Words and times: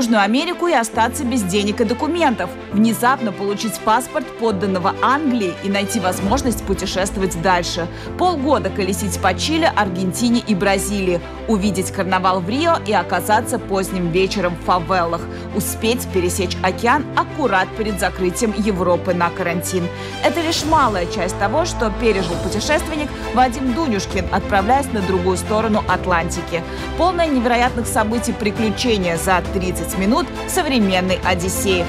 Южную 0.00 0.22
Америку 0.22 0.66
и 0.66 0.72
остаться 0.72 1.24
без 1.24 1.42
денег 1.42 1.82
и 1.82 1.84
документов. 1.84 2.48
Внезапно 2.72 3.32
получить 3.32 3.78
паспорт 3.80 4.26
подданного 4.38 4.94
Англии 5.02 5.52
и 5.62 5.68
найти 5.68 6.00
возможность 6.00 6.64
путешествовать 6.64 7.42
дальше. 7.42 7.86
Полгода 8.16 8.70
колесить 8.70 9.20
по 9.20 9.34
Чили, 9.34 9.70
Аргентине 9.76 10.40
и 10.46 10.54
Бразилии. 10.54 11.20
Увидеть 11.48 11.90
карнавал 11.90 12.40
в 12.40 12.48
Рио 12.48 12.78
и 12.86 12.94
оказаться 12.94 13.58
поздним 13.58 14.10
вечером 14.10 14.56
в 14.56 14.64
фавелах. 14.64 15.20
Успеть 15.54 16.08
пересечь 16.14 16.56
океан 16.62 17.04
аккурат 17.14 17.68
перед 17.76 18.00
закрытием 18.00 18.54
Европы 18.56 19.12
на 19.12 19.28
карантин. 19.28 19.86
Это 20.24 20.40
лишь 20.40 20.64
малая 20.64 21.04
часть 21.14 21.38
того, 21.38 21.66
что 21.66 21.92
пережил 22.00 22.36
путешественник 22.42 23.10
Вадим 23.34 23.74
Дунюшкин, 23.74 24.28
отправляясь 24.32 24.90
на 24.92 25.02
другую 25.02 25.36
сторону 25.36 25.84
Атлантики. 25.88 26.62
Полное 26.96 27.26
невероятных 27.26 27.86
событий 27.86 28.32
приключения 28.32 29.18
за 29.18 29.42
30 29.52 29.89
минут 29.98 30.26
современной 30.48 31.18
Одиссеи. 31.24 31.84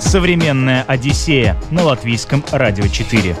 Современная 0.00 0.84
Одиссея 0.84 1.54
на 1.70 1.84
латвийском 1.84 2.42
радио 2.50 2.86
4. 2.88 3.36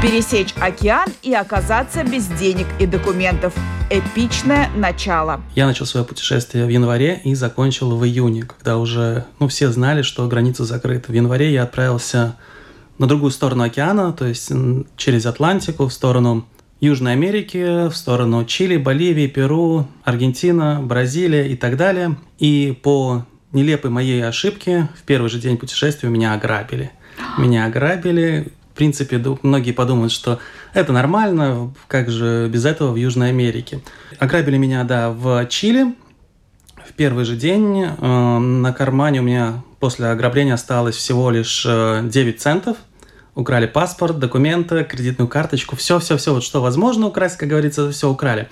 Пересечь 0.00 0.54
океан 0.60 1.08
и 1.22 1.34
оказаться 1.34 2.04
без 2.04 2.28
денег 2.28 2.66
и 2.78 2.86
документов. 2.86 3.52
Эпичное 3.90 4.70
начало. 4.76 5.42
Я 5.54 5.66
начал 5.66 5.84
свое 5.84 6.06
путешествие 6.06 6.64
в 6.64 6.68
январе 6.68 7.20
и 7.24 7.34
закончил 7.34 7.96
в 7.96 8.04
июне, 8.04 8.44
когда 8.44 8.78
уже 8.78 9.24
ну, 9.38 9.48
все 9.48 9.70
знали, 9.70 10.02
что 10.02 10.26
граница 10.26 10.64
закрыта. 10.64 11.12
В 11.12 11.14
январе 11.14 11.52
я 11.52 11.64
отправился 11.64 12.36
на 12.98 13.06
другую 13.06 13.30
сторону 13.30 13.64
океана, 13.64 14.12
то 14.12 14.26
есть 14.26 14.50
через 14.96 15.26
Атлантику, 15.26 15.86
в 15.86 15.92
сторону 15.92 16.46
Южной 16.80 17.12
Америки, 17.12 17.88
в 17.88 17.96
сторону 17.96 18.44
Чили, 18.44 18.76
Боливии, 18.76 19.26
Перу, 19.26 19.86
Аргентина, 20.04 20.80
Бразилия 20.82 21.48
и 21.48 21.56
так 21.56 21.76
далее. 21.76 22.16
И 22.38 22.78
по 22.82 23.24
нелепой 23.52 23.90
моей 23.90 24.22
ошибке 24.22 24.88
в 24.96 25.02
первый 25.02 25.30
же 25.30 25.38
день 25.38 25.56
путешествия 25.56 26.08
меня 26.08 26.34
ограбили. 26.34 26.90
Меня 27.38 27.64
ограбили. 27.66 28.52
В 28.72 28.76
принципе, 28.76 29.22
многие 29.42 29.72
подумают, 29.72 30.12
что 30.12 30.38
это 30.74 30.92
нормально, 30.92 31.72
как 31.88 32.10
же 32.10 32.48
без 32.52 32.66
этого 32.66 32.92
в 32.92 32.96
Южной 32.96 33.30
Америке. 33.30 33.80
Ограбили 34.18 34.58
меня, 34.58 34.84
да, 34.84 35.10
в 35.10 35.46
Чили. 35.46 35.94
В 36.84 36.92
первый 36.92 37.24
же 37.24 37.36
день 37.36 37.84
э, 37.84 38.38
на 38.38 38.72
кармане 38.74 39.20
у 39.20 39.22
меня 39.22 39.62
после 39.86 40.06
ограбления 40.08 40.54
осталось 40.54 40.96
всего 40.96 41.30
лишь 41.30 41.62
9 41.62 42.14
э, 42.16 42.32
центов 42.36 42.76
украли 43.36 43.66
паспорт, 43.66 44.18
документы, 44.18 44.82
кредитную 44.82 45.28
карточку, 45.28 45.76
все-все-все, 45.76 46.34
вот 46.34 46.42
что 46.42 46.60
возможно 46.60 47.06
украсть, 47.06 47.36
как 47.36 47.48
говорится, 47.48 47.92
все 47.92 48.10
украли. 48.10 48.48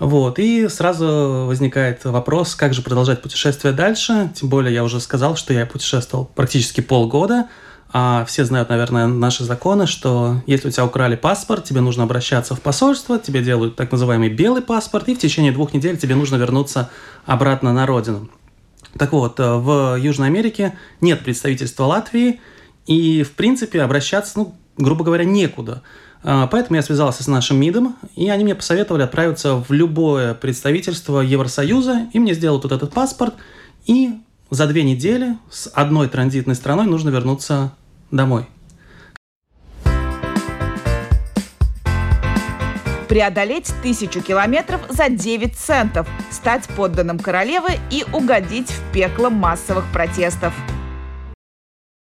Вот, 0.00 0.40
и 0.40 0.66
сразу 0.66 1.44
возникает 1.46 2.04
вопрос, 2.04 2.56
как 2.56 2.74
же 2.74 2.82
продолжать 2.82 3.22
путешествие 3.22 3.72
дальше, 3.72 4.32
тем 4.34 4.48
более 4.48 4.74
я 4.74 4.82
уже 4.82 4.98
сказал, 4.98 5.36
что 5.36 5.52
я 5.52 5.64
путешествовал 5.64 6.24
практически 6.34 6.80
полгода, 6.80 7.46
а 7.92 8.24
все 8.24 8.44
знают, 8.44 8.70
наверное, 8.70 9.06
наши 9.06 9.44
законы, 9.44 9.86
что 9.86 10.42
если 10.46 10.66
у 10.66 10.70
тебя 10.72 10.86
украли 10.86 11.14
паспорт, 11.14 11.62
тебе 11.62 11.82
нужно 11.82 12.02
обращаться 12.02 12.56
в 12.56 12.60
посольство, 12.60 13.20
тебе 13.20 13.44
делают 13.44 13.76
так 13.76 13.92
называемый 13.92 14.28
белый 14.28 14.62
паспорт, 14.62 15.08
и 15.08 15.14
в 15.14 15.20
течение 15.20 15.52
двух 15.52 15.72
недель 15.72 15.96
тебе 15.96 16.16
нужно 16.16 16.34
вернуться 16.34 16.90
обратно 17.26 17.72
на 17.72 17.86
родину. 17.86 18.28
Так 18.98 19.12
вот, 19.12 19.38
в 19.38 19.96
Южной 19.98 20.28
Америке 20.28 20.76
нет 21.00 21.24
представительства 21.24 21.84
Латвии– 21.84 22.40
и, 22.86 23.22
в 23.22 23.32
принципе, 23.32 23.82
обращаться, 23.82 24.38
ну, 24.38 24.54
грубо 24.76 25.04
говоря, 25.04 25.24
некуда. 25.24 25.82
А, 26.22 26.46
поэтому 26.46 26.76
я 26.76 26.82
связался 26.82 27.22
с 27.22 27.26
нашим 27.26 27.58
МИДом, 27.58 27.96
и 28.16 28.28
они 28.28 28.44
мне 28.44 28.54
посоветовали 28.54 29.02
отправиться 29.02 29.56
в 29.56 29.70
любое 29.72 30.34
представительство 30.34 31.20
Евросоюза, 31.20 32.08
и 32.12 32.18
мне 32.18 32.34
сделают 32.34 32.64
вот 32.64 32.72
этот 32.72 32.92
паспорт, 32.92 33.34
и 33.86 34.20
за 34.50 34.66
две 34.66 34.82
недели 34.82 35.36
с 35.50 35.68
одной 35.68 36.08
транзитной 36.08 36.54
страной 36.54 36.86
нужно 36.86 37.10
вернуться 37.10 37.74
домой. 38.10 38.46
Преодолеть 43.04 43.72
тысячу 43.82 44.20
километров 44.20 44.80
за 44.88 45.08
9 45.08 45.56
центов, 45.56 46.08
стать 46.30 46.66
подданным 46.68 47.18
королевы 47.18 47.78
и 47.90 48.04
угодить 48.12 48.70
в 48.70 48.92
пекло 48.92 49.30
массовых 49.30 49.84
протестов. 49.92 50.52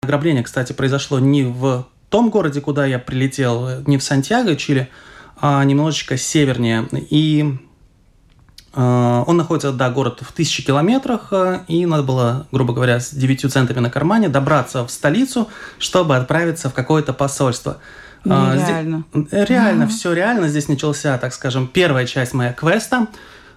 Ограбление, 0.03 0.43
кстати, 0.43 0.73
произошло 0.73 1.19
не 1.19 1.43
в 1.43 1.85
том 2.09 2.29
городе, 2.29 2.61
куда 2.61 2.85
я 2.85 2.99
прилетел, 2.99 3.81
не 3.87 3.97
в 3.97 4.03
Сантьяго, 4.03 4.55
Чили, 4.55 4.89
а 5.39 5.63
немножечко 5.63 6.17
севернее. 6.17 6.87
И 6.91 7.57
э, 8.73 9.23
он 9.27 9.37
находится, 9.37 9.71
да, 9.71 9.89
город 9.89 10.19
в 10.21 10.31
тысячи 10.33 10.63
километрах, 10.63 11.29
э, 11.31 11.59
и 11.67 11.85
надо 11.85 12.03
было, 12.03 12.47
грубо 12.51 12.73
говоря, 12.73 12.99
с 12.99 13.11
9 13.11 13.51
центами 13.51 13.79
на 13.79 13.89
кармане 13.89 14.27
добраться 14.27 14.85
в 14.85 14.91
столицу, 14.91 15.49
чтобы 15.79 16.17
отправиться 16.17 16.69
в 16.69 16.73
какое-то 16.73 17.13
посольство. 17.13 17.77
Нереально. 18.23 19.03
Ну, 19.13 19.27
здесь, 19.27 19.49
реально, 19.49 19.87
все 19.87 20.13
реально. 20.13 20.47
Здесь 20.47 20.67
начался, 20.67 21.17
так 21.17 21.33
скажем, 21.33 21.67
первая 21.67 22.05
часть 22.05 22.33
моя 22.33 22.53
квеста. 22.53 23.07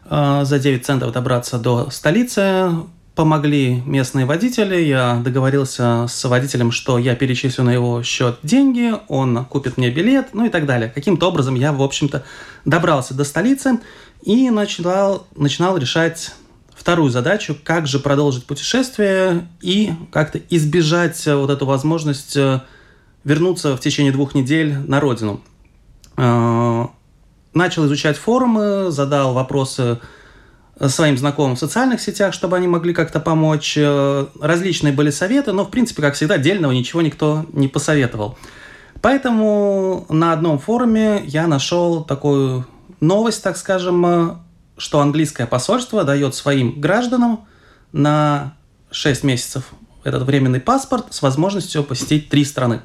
За 0.09 0.59
9 0.59 0.85
центов 0.85 1.13
добраться 1.13 1.59
до 1.59 1.89
столицы, 1.91 2.71
помогли 3.15 3.83
местные 3.87 4.27
водители. 4.27 4.77
Я 4.77 5.21
договорился 5.25 6.07
с 6.09 6.25
водителем, 6.25 6.73
что 6.73 6.99
я 6.99 7.15
перечислю 7.15 7.65
на 7.65 7.73
его 7.73 8.03
счет 8.03 8.39
деньги, 8.43 8.93
он 9.09 9.45
купит 9.45 9.77
мне 9.77 9.91
билет, 9.91 10.29
ну 10.33 10.47
и 10.47 10.49
так 10.51 10.67
далее. 10.67 10.91
Каким-то 10.91 11.29
образом 11.29 11.55
я, 11.55 11.73
в 11.73 11.83
общем-то, 11.83 12.25
добрался 12.65 13.15
до 13.15 13.25
столицы 13.25 13.79
и 14.23 14.51
начинал, 14.51 15.27
начинал 15.37 15.77
решать 15.77 16.33
вторую 16.75 17.11
задачу, 17.11 17.57
как 17.63 17.87
же 17.87 18.01
продолжить 18.01 18.47
путешествие 18.47 19.47
и 19.61 19.93
как-то 20.13 20.41
избежать 20.51 21.25
вот 21.27 21.51
эту 21.51 21.67
возможность 21.67 22.37
э, 22.37 22.61
вернуться 23.25 23.77
в 23.77 23.81
течение 23.81 24.13
двух 24.13 24.35
недель 24.35 24.77
на 24.79 25.01
родину. 25.01 25.41
Э, 26.17 26.87
начал 27.53 27.87
изучать 27.87 28.17
форумы, 28.17 28.91
задал 28.91 29.35
вопросы 29.35 29.99
своим 30.81 31.17
знакомым 31.17 31.57
в 31.57 31.59
социальных 31.59 32.01
сетях, 32.01 32.35
чтобы 32.35 32.57
они 32.57 32.67
могли 32.67 32.93
как-то 32.93 33.21
помочь. 33.21 33.75
Э, 33.77 34.27
различные 34.41 34.93
были 34.93 35.11
советы, 35.11 35.53
но, 35.53 35.65
в 35.65 35.71
принципе, 35.71 36.03
как 36.03 36.15
всегда, 36.15 36.35
отдельного 36.35 36.73
ничего 36.73 37.01
никто 37.03 37.47
не 37.53 37.69
посоветовал. 37.69 38.37
Поэтому 39.01 40.07
на 40.09 40.33
одном 40.33 40.59
форуме 40.59 41.23
я 41.27 41.47
нашел 41.47 42.05
такую 42.05 42.67
новость, 43.01 43.43
так 43.43 43.57
скажем, 43.57 44.07
э, 44.07 44.35
что 44.77 45.01
английское 45.01 45.47
посольство 45.47 46.05
дает 46.05 46.35
своим 46.35 46.81
гражданам 46.81 47.47
на 47.93 48.55
6 48.91 49.23
месяцев 49.23 49.65
этот 50.03 50.25
временный 50.25 50.61
паспорт 50.61 51.07
с 51.11 51.23
возможностью 51.23 51.85
посетить 51.85 52.29
три 52.29 52.45
страны. 52.45 52.83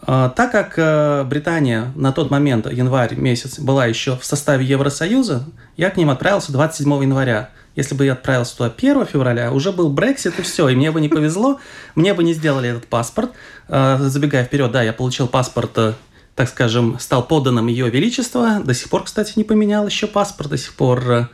А, 0.00 0.28
так 0.28 0.52
как 0.52 0.74
э, 0.76 1.24
Британия 1.24 1.92
на 1.96 2.12
тот 2.12 2.30
момент, 2.30 2.70
январь 2.70 3.14
месяц, 3.16 3.58
была 3.58 3.86
еще 3.86 4.16
в 4.16 4.24
составе 4.24 4.64
Евросоюза, 4.64 5.44
я 5.76 5.90
к 5.90 5.96
ним 5.96 6.10
отправился 6.10 6.52
27 6.52 7.02
января. 7.02 7.50
Если 7.74 7.94
бы 7.94 8.04
я 8.04 8.14
отправился 8.14 8.56
туда 8.56 8.72
1 8.76 9.06
февраля, 9.06 9.52
уже 9.52 9.70
был 9.70 9.90
Брексит 9.90 10.38
и 10.38 10.42
все, 10.42 10.68
и 10.68 10.74
мне 10.74 10.90
бы 10.90 11.00
не 11.00 11.08
повезло, 11.08 11.60
мне 11.94 12.14
бы 12.14 12.24
не 12.24 12.34
сделали 12.34 12.70
этот 12.70 12.86
паспорт. 12.86 13.32
А, 13.68 13.98
забегая 13.98 14.44
вперед, 14.44 14.70
да, 14.70 14.82
я 14.82 14.92
получил 14.92 15.26
паспорт, 15.26 15.76
э, 15.76 15.92
так 16.34 16.48
скажем, 16.48 16.98
стал 17.00 17.26
подданным 17.26 17.66
Ее 17.66 17.90
Величества. 17.90 18.60
До 18.64 18.74
сих 18.74 18.88
пор, 18.90 19.04
кстати, 19.04 19.32
не 19.36 19.44
поменял 19.44 19.86
еще 19.86 20.06
паспорт, 20.06 20.50
до 20.50 20.58
сих 20.58 20.74
пор, 20.74 21.10
э, 21.10 21.26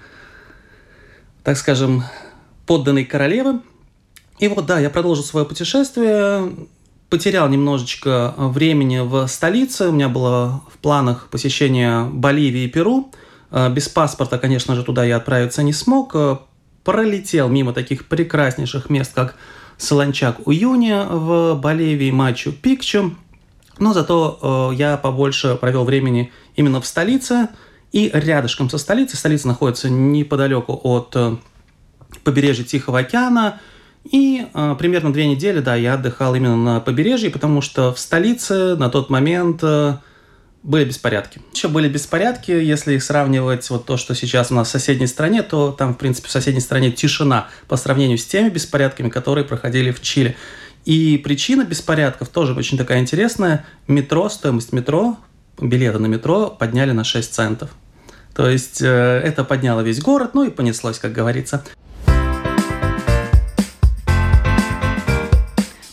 так 1.42 1.58
скажем, 1.58 2.04
подданный 2.66 3.04
королевы. 3.04 3.60
И 4.38 4.48
вот, 4.48 4.66
да, 4.66 4.78
я 4.80 4.90
продолжил 4.90 5.22
свое 5.22 5.46
путешествие 5.46 6.50
потерял 7.14 7.48
немножечко 7.48 8.34
времени 8.36 8.98
в 8.98 9.28
столице. 9.28 9.90
У 9.90 9.92
меня 9.92 10.08
было 10.08 10.64
в 10.68 10.78
планах 10.78 11.28
посещение 11.30 12.06
Боливии 12.06 12.62
и 12.62 12.68
Перу. 12.68 13.12
Э, 13.52 13.70
без 13.70 13.88
паспорта, 13.88 14.36
конечно 14.36 14.74
же, 14.74 14.82
туда 14.82 15.04
я 15.04 15.18
отправиться 15.18 15.62
не 15.62 15.72
смог. 15.72 16.10
Э, 16.16 16.38
пролетел 16.82 17.48
мимо 17.48 17.72
таких 17.72 18.08
прекраснейших 18.08 18.90
мест, 18.90 19.12
как 19.14 19.36
Солончак 19.78 20.44
Уюни 20.44 21.06
в 21.08 21.54
Боливии, 21.54 22.10
Мачу-Пикчу. 22.10 23.14
Но 23.78 23.92
зато 23.92 24.72
э, 24.72 24.74
я 24.74 24.96
побольше 24.96 25.54
провел 25.54 25.84
времени 25.84 26.32
именно 26.56 26.80
в 26.80 26.86
столице 26.86 27.46
и 27.92 28.10
рядышком 28.12 28.68
со 28.68 28.76
столицей. 28.76 29.16
Столица 29.16 29.46
находится 29.46 29.88
неподалеку 29.88 30.80
от 30.82 31.12
э, 31.14 31.36
побережья 32.24 32.64
Тихого 32.64 32.98
океана. 32.98 33.60
И 34.04 34.46
э, 34.52 34.76
примерно 34.78 35.12
две 35.12 35.26
недели, 35.26 35.60
да, 35.60 35.74
я 35.74 35.94
отдыхал 35.94 36.34
именно 36.34 36.56
на 36.56 36.80
побережье, 36.80 37.30
потому 37.30 37.60
что 37.60 37.92
в 37.92 37.98
столице 37.98 38.76
на 38.76 38.90
тот 38.90 39.08
момент 39.08 39.60
э, 39.62 39.96
были 40.62 40.84
беспорядки. 40.84 41.40
Еще 41.52 41.68
были 41.68 41.88
беспорядки, 41.88 42.50
если 42.50 42.94
их 42.94 43.02
сравнивать 43.02 43.68
вот 43.70 43.86
то, 43.86 43.96
что 43.96 44.14
сейчас 44.14 44.50
у 44.50 44.54
нас 44.54 44.68
в 44.68 44.70
соседней 44.70 45.06
стране, 45.06 45.42
то 45.42 45.72
там, 45.72 45.94
в 45.94 45.98
принципе, 45.98 46.28
в 46.28 46.30
соседней 46.30 46.60
стране 46.60 46.90
тишина 46.90 47.48
по 47.66 47.76
сравнению 47.76 48.18
с 48.18 48.24
теми 48.24 48.48
беспорядками, 48.48 49.08
которые 49.08 49.44
проходили 49.44 49.90
в 49.90 50.02
Чили. 50.02 50.36
И 50.84 51.18
причина 51.18 51.64
беспорядков 51.64 52.28
тоже 52.28 52.54
очень 52.54 52.76
такая 52.76 53.00
интересная. 53.00 53.64
Метро, 53.88 54.28
стоимость 54.28 54.72
метро, 54.72 55.16
билеты 55.58 55.98
на 55.98 56.06
метро 56.06 56.50
подняли 56.50 56.92
на 56.92 57.04
6 57.04 57.32
центов. 57.32 57.70
То 58.34 58.48
есть 58.50 58.82
э, 58.82 58.86
это 58.86 59.44
подняло 59.44 59.80
весь 59.80 60.00
город, 60.00 60.30
ну 60.34 60.44
и 60.44 60.50
понеслось, 60.50 60.98
как 60.98 61.12
говорится. 61.12 61.64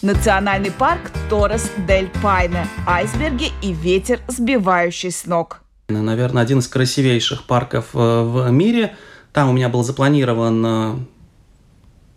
Национальный 0.02 0.72
парк 0.72 1.12
Торрес-дель-Пайне. 1.30 2.66
Айсберги 2.88 3.52
и 3.62 3.72
ветер, 3.72 4.20
сбивающий 4.28 5.12
с 5.12 5.28
ног. 5.28 5.62
Наверное, 5.90 6.42
один 6.42 6.58
из 6.58 6.68
красивейших 6.68 7.44
парков 7.44 7.90
э, 7.94 7.98
в 7.98 8.50
мире. 8.50 8.96
Там 9.32 9.50
у 9.50 9.54
меня 9.54 9.70
был 9.70 9.84
запланирован 9.84 10.66
э, 10.66 10.96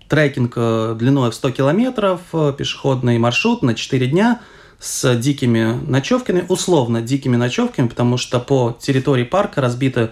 трекинг 0.08 0.54
э, 0.56 0.96
длиной 0.98 1.30
в 1.30 1.34
100 1.34 1.50
километров, 1.50 2.20
пешеходный 2.56 3.18
маршрут 3.18 3.62
на 3.62 3.74
4 3.74 4.06
дня 4.06 4.40
с 4.80 5.14
дикими 5.16 5.78
ночевками, 5.86 6.42
условно 6.48 7.02
дикими 7.02 7.36
ночевками, 7.36 7.88
потому 7.88 8.16
что 8.16 8.40
по 8.40 8.74
территории 8.80 9.24
парка 9.24 9.60
разбиты 9.60 10.10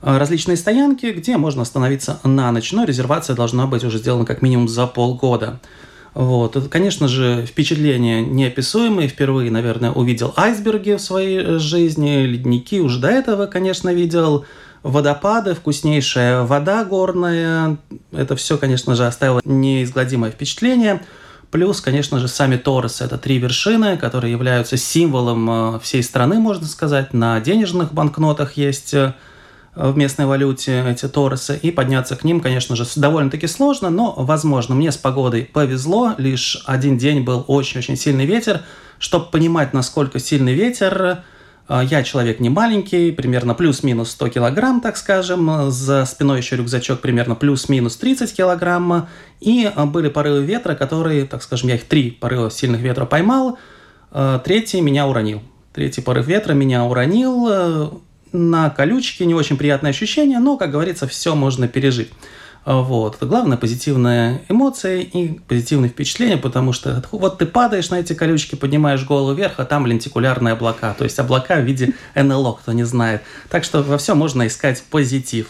различные 0.00 0.56
стоянки, 0.56 1.12
где 1.12 1.36
можно 1.36 1.62
остановиться 1.62 2.18
на 2.24 2.50
ночь, 2.50 2.72
но 2.72 2.84
резервация 2.84 3.36
должна 3.36 3.66
быть 3.66 3.84
уже 3.84 3.98
сделана 3.98 4.24
как 4.24 4.40
минимум 4.40 4.68
за 4.68 4.86
полгода. 4.86 5.60
Вот. 6.14 6.56
Конечно 6.68 7.08
же, 7.08 7.46
впечатление 7.46 8.22
неописуемое. 8.22 9.08
Впервые, 9.08 9.50
наверное, 9.50 9.92
увидел 9.92 10.34
айсберги 10.36 10.92
в 10.92 11.00
своей 11.00 11.58
жизни, 11.58 12.26
ледники 12.26 12.80
уже 12.80 12.98
до 12.98 13.08
этого, 13.08 13.46
конечно, 13.46 13.92
видел 13.92 14.44
водопады, 14.82 15.54
вкуснейшая 15.54 16.42
вода 16.42 16.84
горная. 16.84 17.78
Это 18.12 18.34
все, 18.36 18.58
конечно 18.58 18.94
же, 18.94 19.06
оставило 19.06 19.40
неизгладимое 19.44 20.30
впечатление. 20.30 21.02
Плюс, 21.50 21.80
конечно 21.80 22.20
же, 22.20 22.28
сами 22.28 22.56
Торресы– 22.56 23.04
это 23.06 23.18
три 23.18 23.38
вершины, 23.38 23.96
которые 23.96 24.30
являются 24.30 24.76
символом 24.76 25.50
э, 25.50 25.80
всей 25.80 26.02
страны, 26.02 26.38
можно 26.38 26.64
сказать. 26.66 27.12
На 27.12 27.40
денежных 27.40 27.92
банкнотах 27.92 28.52
есть 28.52 28.94
э, 28.94 29.14
в 29.74 29.96
местной 29.96 30.26
валюте 30.26 30.84
эти 30.88 31.06
Торресы, 31.06 31.58
и 31.60 31.70
подняться 31.70 32.16
к 32.16 32.24
ним, 32.24 32.40
конечно 32.40 32.74
же, 32.74 32.84
довольно-таки 32.96 33.46
сложно, 33.46 33.90
но 33.90 34.14
возможно. 34.16 34.74
Мне 34.74 34.90
с 34.90 34.96
погодой 34.96 35.44
повезло, 35.44 36.14
лишь 36.18 36.62
один 36.66 36.98
день 36.98 37.22
был 37.22 37.44
очень-очень 37.46 37.96
сильный 37.96 38.26
ветер. 38.26 38.62
Чтобы 38.98 39.26
понимать, 39.26 39.72
насколько 39.72 40.18
сильный 40.18 40.54
ветер, 40.54 41.22
э, 41.68 41.82
я 41.88 42.02
человек 42.02 42.40
не 42.40 42.50
маленький, 42.50 43.12
примерно 43.12 43.54
плюс-минус 43.54 44.10
100 44.10 44.28
килограмм, 44.28 44.80
так 44.80 44.96
скажем, 44.96 45.70
за 45.70 46.04
спиной 46.04 46.38
еще 46.38 46.56
рюкзачок 46.56 47.00
примерно 47.00 47.34
плюс-минус 47.36 47.96
30 47.96 48.34
килограмм, 48.34 49.08
и 49.40 49.70
э, 49.74 49.84
были 49.84 50.08
порывы 50.08 50.44
ветра, 50.44 50.74
которые, 50.74 51.26
так 51.26 51.42
скажем, 51.42 51.68
я 51.68 51.76
их 51.76 51.84
три 51.84 52.10
порыва 52.10 52.50
сильных 52.50 52.80
ветра 52.80 53.06
поймал, 53.06 53.56
э, 54.10 54.40
третий 54.44 54.80
меня 54.80 55.06
уронил. 55.06 55.40
Третий 55.72 56.00
порыв 56.00 56.26
ветра 56.26 56.54
меня 56.54 56.84
уронил, 56.84 58.02
на 58.32 58.70
колючке, 58.70 59.24
не 59.24 59.34
очень 59.34 59.56
приятное 59.56 59.90
ощущение, 59.90 60.38
но, 60.38 60.56
как 60.56 60.70
говорится, 60.70 61.06
все 61.06 61.34
можно 61.34 61.68
пережить. 61.68 62.10
Вот. 62.66 63.16
Главное 63.20 63.56
позитивная 63.56 64.42
эмоция 64.48 64.98
и 65.00 65.38
позитивное 65.40 65.88
впечатление, 65.88 66.36
потому 66.36 66.72
что 66.72 67.02
вот 67.10 67.38
ты 67.38 67.46
падаешь 67.46 67.88
на 67.90 68.00
эти 68.00 68.12
колючки, 68.12 68.54
поднимаешь 68.54 69.04
голову 69.04 69.34
вверх, 69.34 69.54
а 69.56 69.64
там 69.64 69.86
лентикулярные 69.86 70.52
облака, 70.52 70.94
то 70.94 71.04
есть 71.04 71.18
облака 71.18 71.56
в 71.56 71.64
виде 71.64 71.94
НЛО, 72.14 72.58
кто 72.60 72.72
не 72.72 72.84
знает. 72.84 73.22
Так 73.48 73.64
что 73.64 73.82
во 73.82 73.96
всем 73.96 74.18
можно 74.18 74.46
искать 74.46 74.82
позитив. 74.90 75.48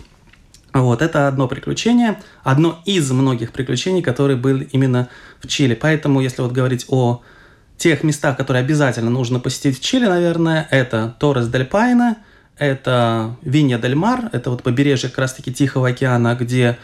Вот, 0.72 1.02
это 1.02 1.26
одно 1.26 1.48
приключение, 1.48 2.20
одно 2.44 2.80
из 2.84 3.10
многих 3.10 3.50
приключений, 3.50 4.02
которые 4.02 4.36
были 4.36 4.68
именно 4.70 5.08
в 5.42 5.48
Чили. 5.48 5.74
Поэтому, 5.74 6.20
если 6.20 6.42
вот 6.42 6.52
говорить 6.52 6.86
о 6.88 7.22
тех 7.76 8.04
местах, 8.04 8.36
которые 8.36 8.62
обязательно 8.62 9.10
нужно 9.10 9.40
посетить 9.40 9.80
в 9.80 9.82
Чили, 9.82 10.06
наверное, 10.06 10.68
это 10.70 11.16
Торрес 11.18 11.48
дель 11.48 11.64
Пайна– 11.64 12.18
это 12.60 13.36
Винья 13.42 13.78
дель 13.78 13.94
Мар, 13.94 14.28
это 14.32 14.50
вот 14.50 14.62
побережье 14.62 15.08
как 15.08 15.18
раз-таки 15.18 15.52
Тихого 15.52 15.88
океана, 15.88 16.36
где 16.38 16.78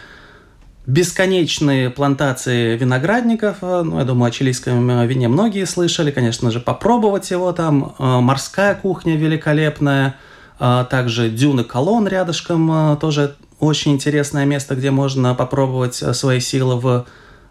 бесконечные 0.87 1.91
плантации 1.91 2.77
виноградников. 2.77 3.59
Ну, 3.61 3.99
я 3.99 4.05
думаю, 4.05 4.29
о 4.29 4.31
чилийском 4.31 5.07
вине 5.07 5.29
многие 5.29 5.67
слышали. 5.67 6.11
Конечно 6.11 6.51
же, 6.51 6.61
попробовать 6.61 7.31
его 7.31 7.53
там. 7.53 7.95
Э, 7.99 8.21
морская 8.21 8.75
кухня 8.75 9.17
великолепная. 9.17 10.17
Э, 10.59 10.87
также 10.89 11.29
дюны 11.29 11.65
Колон 11.65 12.09
рядышком. 12.09 12.71
Э, 12.93 12.97
тоже 12.97 13.37
очень 13.59 13.93
интересное 13.93 14.45
место, 14.45 14.77
где 14.77 14.91
можно 14.91 15.35
попробовать 15.35 15.97
свои 15.97 16.41
силы 16.41 16.77
в 16.77 17.07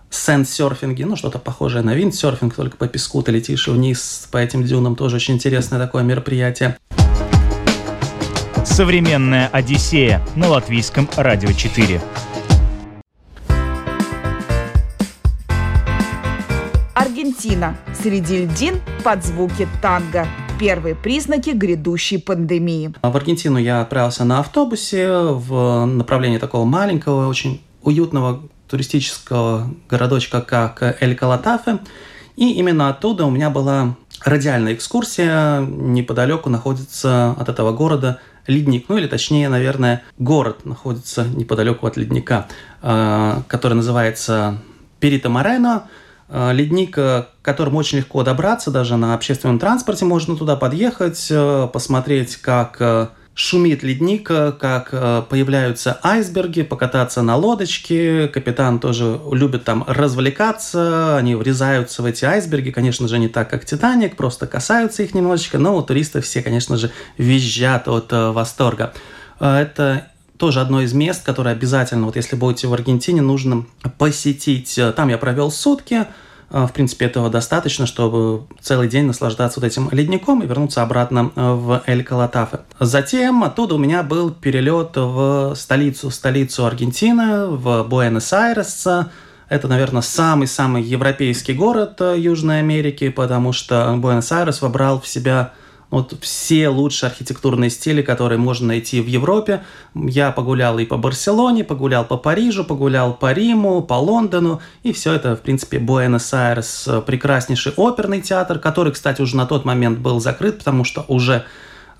сэнд-серфинге. 0.09 1.05
Ну, 1.05 1.15
что-то 1.15 1.37
похожее 1.37 1.83
на 1.83 1.93
виндсерфинг, 1.93 2.55
только 2.55 2.77
по 2.77 2.87
песку 2.87 3.21
ты 3.21 3.31
летишь 3.31 3.67
вниз 3.67 4.27
по 4.31 4.37
этим 4.37 4.63
дюнам. 4.63 4.95
Тоже 4.95 5.17
очень 5.17 5.35
интересное 5.35 5.79
такое 5.79 6.03
мероприятие. 6.03 6.77
Современная 8.75 9.47
Одиссея 9.53 10.21
на 10.35 10.49
латвийском 10.49 11.09
радио 11.15 11.53
4. 11.53 12.01
Аргентина. 16.93 17.77
Среди 17.97 18.43
льдин 18.43 18.81
под 19.01 19.23
звуки 19.23 19.65
танго. 19.81 20.27
Первые 20.59 20.93
признаки 20.93 21.51
грядущей 21.51 22.19
пандемии. 22.19 22.93
В 23.01 23.15
Аргентину 23.15 23.59
я 23.59 23.79
отправился 23.79 24.25
на 24.25 24.41
автобусе 24.41 25.09
в 25.09 25.85
направлении 25.85 26.37
такого 26.37 26.65
маленького, 26.65 27.29
очень 27.29 27.61
уютного 27.81 28.43
туристического 28.67 29.69
городочка, 29.87 30.41
как 30.41 31.01
Эль-Калатафе. 31.01 31.79
И 32.35 32.51
именно 32.51 32.89
оттуда 32.89 33.25
у 33.25 33.31
меня 33.31 33.49
была 33.49 33.95
радиальная 34.21 34.73
экскурсия. 34.73 35.61
Неподалеку 35.61 36.49
находится 36.49 37.31
от 37.39 37.47
этого 37.47 37.71
города 37.71 38.19
ледник, 38.47 38.85
ну 38.89 38.97
или 38.97 39.07
точнее, 39.07 39.49
наверное, 39.49 40.03
город 40.17 40.65
находится 40.65 41.23
неподалеку 41.23 41.87
от 41.87 41.97
ледника, 41.97 42.47
а, 42.81 43.43
который 43.47 43.73
называется 43.73 44.57
Перита 44.99 45.29
Морено. 45.29 45.87
А, 46.27 46.51
ледник, 46.51 46.95
к 46.95 47.29
которому 47.41 47.77
очень 47.77 47.99
легко 47.99 48.23
добраться, 48.23 48.71
даже 48.71 48.97
на 48.97 49.13
общественном 49.13 49.59
транспорте 49.59 50.05
можно 50.05 50.35
туда 50.35 50.55
подъехать, 50.55 51.27
э, 51.29 51.67
посмотреть, 51.71 52.37
как 52.37 52.77
э, 52.79 53.07
шумит 53.35 53.83
ледник, 53.83 54.27
как 54.27 54.89
э, 54.93 55.21
появляются 55.29 55.99
айсберги, 56.01 56.63
покататься 56.63 57.21
на 57.21 57.35
лодочке. 57.35 58.29
Капитан 58.29 58.79
тоже 58.79 59.19
любит 59.31 59.65
там 59.65 59.83
развлекаться, 59.87 61.17
они 61.17 61.35
врезаются 61.35 62.01
в 62.01 62.05
эти 62.05 62.23
айсберги, 62.23 62.71
конечно 62.71 63.09
же, 63.09 63.19
не 63.19 63.27
так, 63.27 63.49
как 63.49 63.65
Титаник, 63.65 64.15
просто 64.15 64.47
касаются 64.47 65.03
их 65.03 65.13
немножечко, 65.13 65.59
но 65.59 65.79
туристы 65.81 66.21
все, 66.21 66.41
конечно 66.41 66.77
же, 66.77 66.91
визжат 67.17 67.89
от 67.89 68.11
э, 68.13 68.31
восторга. 68.31 68.93
Э, 69.41 69.57
это 69.57 70.07
тоже 70.37 70.61
одно 70.61 70.81
из 70.81 70.93
мест, 70.93 71.23
которое 71.25 71.53
обязательно, 71.53 72.05
вот 72.05 72.15
если 72.15 72.37
будете 72.37 72.67
в 72.67 72.73
Аргентине, 72.73 73.21
нужно 73.21 73.65
посетить. 73.97 74.79
Там 74.95 75.09
я 75.09 75.17
провел 75.17 75.51
сутки, 75.51 76.07
в 76.55 76.71
принципе, 76.71 77.05
этого 77.05 77.29
достаточно, 77.29 77.85
чтобы 77.85 78.43
целый 78.61 78.87
день 78.87 79.05
наслаждаться 79.05 79.59
вот 79.59 79.67
этим 79.67 79.89
ледником 79.91 80.41
и 80.41 80.47
вернуться 80.47 80.83
обратно 80.83 81.31
э, 81.35 81.51
в 81.51 81.83
Эль-Калатафе. 81.85 82.61
Затем 82.79 83.43
оттуда 83.43 83.75
у 83.75 83.77
меня 83.77 84.03
был 84.03 84.31
перелет 84.31 84.91
в 84.95 85.53
столицу, 85.55 86.09
столицу 86.11 86.65
Аргентины, 86.65 87.47
в 87.47 87.83
Буэнос-Айрес. 87.83 88.87
Это, 89.49 89.67
наверное, 89.67 90.01
самый-самый 90.01 90.81
европейский 90.81 91.53
город 91.53 91.99
э, 91.99 92.15
Южной 92.17 92.59
Америки, 92.59 93.09
потому 93.09 93.51
что 93.51 93.93
Буэнос-Айрес 93.97 94.61
вобрал 94.61 95.01
в 95.01 95.07
себя 95.09 95.51
вот 95.91 96.15
все 96.21 96.69
лучшие 96.69 97.09
архитектурные 97.09 97.69
стили, 97.69 98.01
которые 98.01 98.37
можно 98.37 98.67
найти 98.67 99.01
в 99.01 99.07
Европе. 99.07 99.63
Я 99.93 100.31
погулял 100.31 100.79
и 100.79 100.85
по 100.85 100.97
Барселоне, 100.97 101.63
погулял 101.63 102.05
по 102.05 102.17
Парижу, 102.17 102.63
погулял 102.63 103.13
по 103.13 103.31
Риму, 103.31 103.81
по 103.81 103.93
Лондону. 103.93 104.61
И 104.83 104.91
все 104.93 105.13
это, 105.13 105.35
в 105.35 105.41
принципе, 105.41 105.79
Буэнос-Айрес, 105.79 106.87
э, 106.87 107.01
прекраснейший 107.01 107.73
оперный 107.77 108.21
театр, 108.21 108.59
который, 108.59 108.93
кстати, 108.93 109.21
уже 109.21 109.37
на 109.37 109.45
тот 109.45 109.63
момент 109.65 109.99
был 109.99 110.19
закрыт, 110.19 110.57
потому 110.57 110.83
что 110.83 111.05
уже 111.07 111.45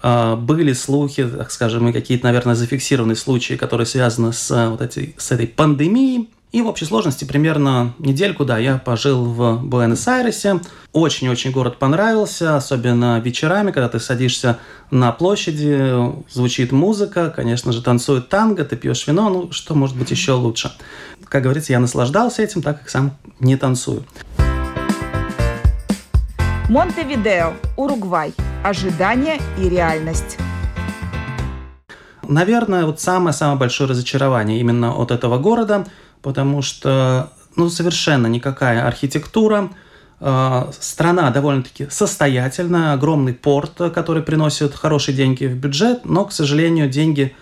э, 0.02 0.36
были 0.36 0.74
слухи, 0.74 1.24
так 1.26 1.52
скажем, 1.52 1.88
и 1.88 1.94
какие-то, 1.94 2.26
наверное, 2.26 2.56
зафиксированные 2.56 3.16
случаи, 3.16 3.54
которые 3.54 3.86
связаны 3.86 4.34
с, 4.34 4.52
э, 4.52 4.70
вот 4.70 4.82
этой, 4.82 5.16
с 5.18 5.32
этой 5.32 5.48
пандемией. 5.48 6.30
И 6.56 6.62
в 6.62 6.68
общей 6.68 6.86
сложности 6.86 7.26
примерно 7.26 7.94
недельку, 8.00 8.46
да, 8.46 8.58
я 8.58 8.78
пожил 8.78 9.26
в 9.26 9.62
Буэнос-Айресе. 9.62 10.62
Очень-очень 10.94 11.52
город 11.52 11.80
понравился, 11.80 12.56
особенно 12.56 13.20
вечерами, 13.20 13.72
когда 13.72 13.90
ты 13.90 14.00
садишься 14.00 14.60
на 14.90 15.12
площади, 15.12 16.14
звучит 16.32 16.72
музыка, 16.72 17.30
конечно 17.30 17.74
же, 17.74 17.82
танцует 17.82 18.30
танго, 18.30 18.64
ты 18.64 18.78
пьешь 18.78 19.06
вино, 19.06 19.28
ну, 19.28 19.52
что 19.52 19.76
может 19.76 19.98
быть 19.98 20.12
еще 20.12 20.32
лучше. 20.32 20.72
Как 21.26 21.44
говорится, 21.44 21.74
я 21.74 21.82
наслаждался 21.82 22.42
этим, 22.44 22.62
так 22.62 22.80
как 22.80 22.90
сам 22.90 23.18
не 23.42 23.58
танцую. 23.58 24.06
Монтевидео, 26.70 27.52
Уругвай. 27.76 28.34
Ожидание 28.64 29.42
и 29.60 29.68
реальность. 29.68 30.38
Наверное, 32.28 32.86
вот 32.86 33.00
самое-самое 33.00 33.58
большое 33.58 33.90
разочарование 33.90 34.60
именно 34.60 34.96
от 34.96 35.12
этого 35.12 35.38
города, 35.38 35.86
потому 36.26 36.64
что 36.64 37.30
ну, 37.56 37.70
совершенно 37.70 38.26
никакая 38.26 38.88
архитектура, 38.88 39.70
э, 40.20 40.72
страна 40.80 41.30
довольно-таки 41.30 41.86
состоятельная, 41.92 42.94
огромный 42.94 43.36
порт, 43.36 43.74
который 43.94 44.24
приносит 44.24 44.74
хорошие 44.74 45.16
деньги 45.16 45.46
в 45.46 45.56
бюджет, 45.56 46.04
но, 46.04 46.26
к 46.26 46.32
сожалению, 46.32 46.90
деньги 46.90 47.36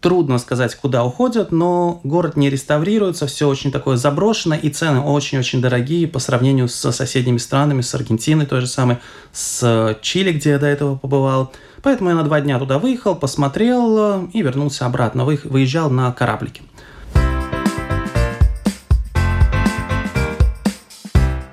трудно 0.00 0.38
сказать, 0.38 0.74
куда 0.74 1.04
уходят, 1.04 1.52
но 1.52 2.00
город 2.02 2.36
не 2.36 2.48
реставрируется, 2.48 3.26
все 3.26 3.46
очень 3.46 3.70
такое 3.70 3.98
заброшено, 3.98 4.54
и 4.54 4.70
цены 4.70 5.00
очень-очень 5.00 5.60
дорогие 5.60 6.08
по 6.08 6.18
сравнению 6.18 6.68
с 6.68 6.92
соседними 6.92 7.36
странами, 7.36 7.82
с 7.82 7.94
Аргентиной 7.94 8.46
той 8.46 8.62
же 8.62 8.66
самой, 8.66 8.96
с 9.32 9.98
Чили, 10.00 10.32
где 10.32 10.50
я 10.50 10.58
до 10.58 10.66
этого 10.66 10.96
побывал. 10.96 11.52
Поэтому 11.82 12.08
я 12.08 12.16
на 12.16 12.22
два 12.22 12.40
дня 12.40 12.58
туда 12.58 12.78
выехал, 12.78 13.14
посмотрел 13.14 14.26
и 14.28 14.40
вернулся 14.40 14.86
обратно, 14.86 15.26
выезжал 15.26 15.90
на 15.90 16.10
кораблике. 16.12 16.62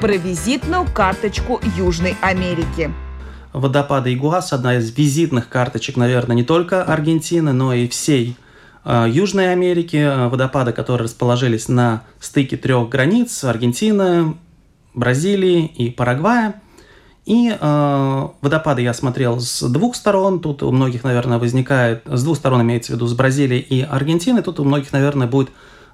Про 0.02 0.18
визитную 0.18 0.88
карточку 0.92 1.62
Южной 1.78 2.18
Америки 2.22 2.92
водопады 3.54 4.14
Игуас 4.14 4.52
одна 4.52 4.78
из 4.78 4.96
визитных 4.98 5.48
карточек, 5.48 5.96
наверное, 5.96 6.36
не 6.36 6.44
только 6.44 6.84
Аргентины, 6.84 7.54
но 7.54 7.74
и 7.74 7.88
всей 7.88 8.36
э, 8.84 9.06
Южной 9.10 9.52
Америки. 9.52 9.98
Э, 9.98 10.28
водопады, 10.28 10.72
которые 10.72 11.06
расположились 11.06 11.68
на 11.68 12.04
стыке 12.20 12.58
трех 12.58 12.90
границ 12.90 13.44
Аргентины, 13.44 14.36
Бразилии 14.94 15.66
и 15.66 15.92
Парагвая. 15.92 16.62
И 17.26 17.56
э, 17.60 18.28
водопады 18.42 18.82
я 18.82 18.94
смотрел 18.94 19.40
с 19.40 19.62
двух 19.70 19.96
сторон. 19.96 20.40
Тут 20.40 20.64
у 20.64 20.72
многих, 20.72 21.04
наверное, 21.04 21.38
возникает... 21.38 22.04
С 22.06 22.24
двух 22.24 22.38
сторон 22.38 22.64
имеется 22.64 22.94
в 22.94 22.96
виду 22.96 23.06
с 23.06 23.14
Бразилии 23.14 23.60
и 23.60 23.82
Аргентины. 23.82 24.42
Тут 24.42 24.60
у 24.60 24.64
многих, 24.64 24.92
наверное, 24.94 25.28
будет 25.28 25.52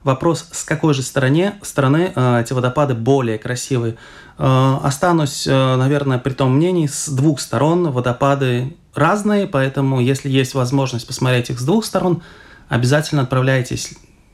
вопрос, 0.07 0.47
с 0.51 0.63
какой 0.63 0.95
же 0.95 1.03
стороне, 1.03 1.59
стороны 1.61 2.11
э, 2.15 2.41
эти 2.41 2.53
водопады 2.53 2.95
более 2.95 3.37
красивые. 3.37 3.97
Э, 4.39 4.77
останусь, 4.81 5.45
э, 5.45 5.75
наверное, 5.75 6.17
при 6.17 6.31
том 6.31 6.55
мнении, 6.55 6.87
с 6.87 7.09
двух 7.09 7.39
сторон 7.39 7.91
водопады 7.91 8.75
разные, 8.95 9.45
поэтому 9.45 9.99
если 9.99 10.29
есть 10.29 10.55
возможность 10.55 11.05
посмотреть 11.05 11.51
их 11.51 11.59
с 11.59 11.63
двух 11.63 11.85
сторон, 11.85 12.23
обязательно 12.69 13.21
отправляйтесь 13.21 13.93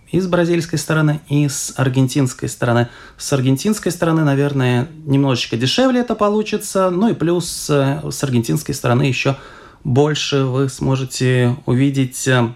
и 0.10 0.20
с 0.22 0.27
бразильской 0.27 0.77
стороны, 0.77 1.22
и 1.27 1.50
с 1.50 1.74
аргентинской 1.75 2.48
стороны. 2.48 2.88
С 3.18 3.34
аргентинской 3.34 3.92
стороны, 3.92 4.24
наверное, 4.24 4.88
немножечко 5.06 5.58
дешевле 5.58 6.01
это 6.01 6.13
получится, 6.13 6.92
ну 6.92 7.10
и 7.10 7.13
плюс 7.13 7.68
э, 7.70 8.01
с 8.10 8.24
аргентинской 8.24 8.75
стороны 8.75 9.03
еще 9.03 9.36
больше 9.84 10.44
вы 10.44 10.70
сможете 10.70 11.58
увидеть 11.65 12.27
Э, 12.27 12.50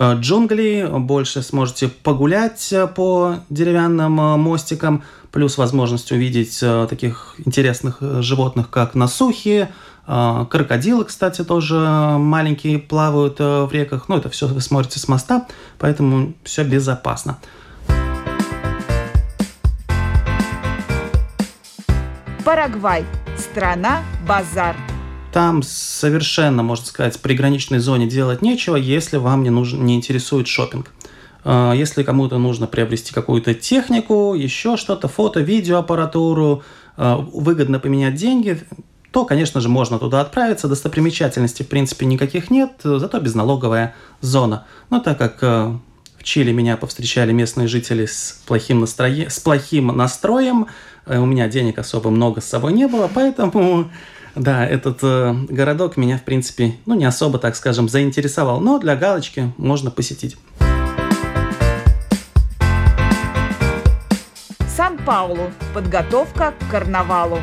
джунглей, 0.00 0.86
больше 0.86 1.42
сможете 1.42 1.88
погулять 1.88 2.72
э, 2.72 2.86
по 2.86 3.36
деревянным 3.50 4.20
э, 4.20 4.36
мостикам, 4.36 5.04
плюс 5.30 5.58
возможность 5.58 6.12
увидеть 6.12 6.62
таких 6.90 7.36
интересных 7.46 7.98
животных, 8.20 8.68
как 8.68 8.94
насухи, 8.94 9.68
крокодилы, 10.04 11.06
кстати, 11.06 11.42
тоже 11.42 11.78
маленькие 11.78 12.78
плавают 12.78 13.38
в 13.38 13.70
реках. 13.72 14.10
Ну, 14.10 14.18
это 14.18 14.28
все 14.28 14.46
вы 14.46 14.60
смотрите 14.60 14.98
с 14.98 15.08
моста, 15.08 15.46
поэтому 15.78 16.34
все 16.44 16.64
безопасно. 16.64 17.38
Парагвай. 22.44 23.06
Страна 23.38 24.02
базар. 24.28 24.76
Там 25.32 25.62
совершенно, 25.62 26.62
можно 26.62 26.84
сказать, 26.84 27.16
в 27.16 27.20
приграничной 27.20 27.78
зоне 27.78 28.06
делать 28.06 28.42
нечего, 28.42 28.76
если 28.76 29.16
вам 29.16 29.42
не, 29.42 29.50
нужен, 29.50 29.84
не 29.84 29.96
интересует 29.96 30.46
шопинг. 30.46 30.90
А, 31.44 31.72
если 31.72 32.02
кому-то 32.02 32.36
нужно 32.36 32.66
приобрести 32.66 33.14
какую-то 33.14 33.54
технику, 33.54 34.34
еще 34.34 34.76
что-то, 34.76 35.08
фото, 35.08 35.40
видеоаппаратуру, 35.40 36.62
а, 36.98 37.16
выгодно 37.16 37.78
поменять 37.78 38.14
деньги, 38.14 38.60
то, 39.10 39.24
конечно 39.24 39.62
же, 39.62 39.70
можно 39.70 39.98
туда 39.98 40.20
отправиться. 40.20 40.68
Достопримечательностей, 40.68 41.64
в 41.64 41.68
принципе, 41.68 42.04
никаких 42.04 42.50
нет, 42.50 42.72
зато 42.82 43.18
безналоговая 43.18 43.94
зона. 44.20 44.66
Но 44.90 45.00
так 45.00 45.16
как 45.16 45.38
а, 45.40 45.78
в 46.18 46.24
Чили 46.24 46.52
меня 46.52 46.76
повстречали 46.76 47.32
местные 47.32 47.68
жители 47.68 48.04
с 48.04 48.42
плохим, 48.46 48.80
настроем, 48.80 49.30
с 49.30 49.40
плохим 49.40 49.86
настроем, 49.86 50.66
у 51.06 51.24
меня 51.24 51.48
денег 51.48 51.78
особо 51.78 52.10
много 52.10 52.42
с 52.42 52.44
собой 52.44 52.74
не 52.74 52.86
было, 52.86 53.10
поэтому 53.12 53.90
да, 54.34 54.66
этот 54.66 54.98
э, 55.02 55.34
городок 55.48 55.96
меня, 55.96 56.18
в 56.18 56.22
принципе, 56.22 56.76
ну, 56.86 56.94
не 56.94 57.04
особо, 57.04 57.38
так 57.38 57.54
скажем, 57.56 57.88
заинтересовал, 57.88 58.60
но 58.60 58.78
для 58.78 58.96
галочки 58.96 59.52
можно 59.56 59.90
посетить. 59.90 60.36
Сан-Паулу. 64.74 65.50
Подготовка 65.74 66.54
к 66.58 66.70
карнавалу. 66.70 67.38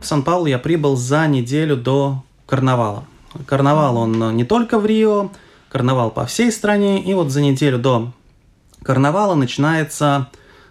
В 0.00 0.06
Сан-Паулу 0.06 0.46
я 0.46 0.58
прибыл 0.58 0.96
за 0.96 1.26
неделю 1.26 1.76
до 1.76 2.24
карнавала. 2.46 3.04
Карнавал, 3.46 3.98
он 3.98 4.36
не 4.36 4.44
только 4.44 4.78
в 4.78 4.86
Рио, 4.86 5.30
карнавал 5.68 6.10
по 6.10 6.24
всей 6.24 6.50
стране, 6.50 7.02
и 7.02 7.12
вот 7.12 7.30
за 7.30 7.42
неделю 7.42 7.78
до 7.78 8.12
карнавала 8.82 9.34
начинается, 9.34 10.28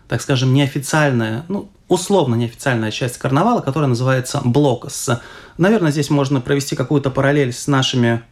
так 0.07 0.21
скажем, 0.21 0.53
неофициальная, 0.53 1.45
ну, 1.47 1.69
условно 1.87 2.35
неофициальная 2.35 2.91
часть 2.91 3.17
карнавала, 3.17 3.61
которая 3.61 3.89
называется 3.89 4.41
Блокос. 4.43 5.09
Наверное, 5.57 5.91
здесь 5.91 6.09
можно 6.09 6.41
провести 6.41 6.75
какую-то 6.75 7.09
параллель 7.09 7.53
с 7.53 7.67
нашими 7.67 8.23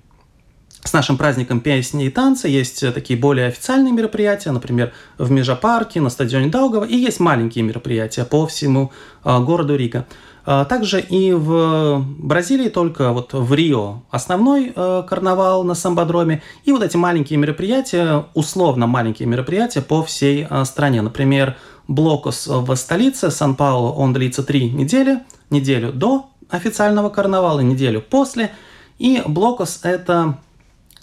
с 0.84 0.94
нашим 0.94 1.18
праздником 1.18 1.62
песни 1.62 2.06
и 2.06 2.10
танцы 2.10 2.48
есть 2.48 2.94
такие 2.94 3.18
более 3.18 3.48
официальные 3.48 3.92
мероприятия, 3.92 4.52
например, 4.52 4.94
в 5.18 5.32
Межапарке, 5.32 6.00
на 6.00 6.12
стадионе 6.12 6.50
Даугава, 6.50 6.86
и 6.86 6.96
есть 6.96 7.20
маленькие 7.20 7.64
мероприятия 7.64 8.24
по 8.24 8.46
всему 8.46 8.92
э, 9.24 9.40
городу 9.40 9.76
Рига. 9.76 10.06
Э, 10.46 10.66
также 10.68 11.02
и 11.02 11.34
в 11.34 12.06
Бразилии, 12.20 12.70
только 12.70 13.12
вот 13.12 13.34
в 13.34 13.54
Рио 13.54 14.04
основной 14.12 14.74
э, 14.76 15.04
карнавал 15.10 15.64
на 15.64 15.74
самбодроме, 15.74 16.44
и 16.64 16.72
вот 16.72 16.84
эти 16.84 16.98
маленькие 16.98 17.40
мероприятия, 17.40 18.26
условно 18.34 18.86
маленькие 18.86 19.28
мероприятия 19.28 19.82
по 19.82 20.04
всей 20.04 20.46
э, 20.48 20.66
стране. 20.66 21.02
Например, 21.02 21.58
Блокос 21.88 22.48
в 22.48 22.76
столице 22.76 23.30
Сан-Паулу, 23.30 23.92
он 23.92 24.14
длится 24.14 24.44
три 24.44 24.70
недели, 24.72 25.22
неделю 25.50 25.94
до 25.94 26.30
официального 26.50 27.10
карнавала, 27.10 27.60
неделю 27.60 28.02
после. 28.02 28.52
И 28.98 29.22
Блокос– 29.26 29.82
это 29.84 30.40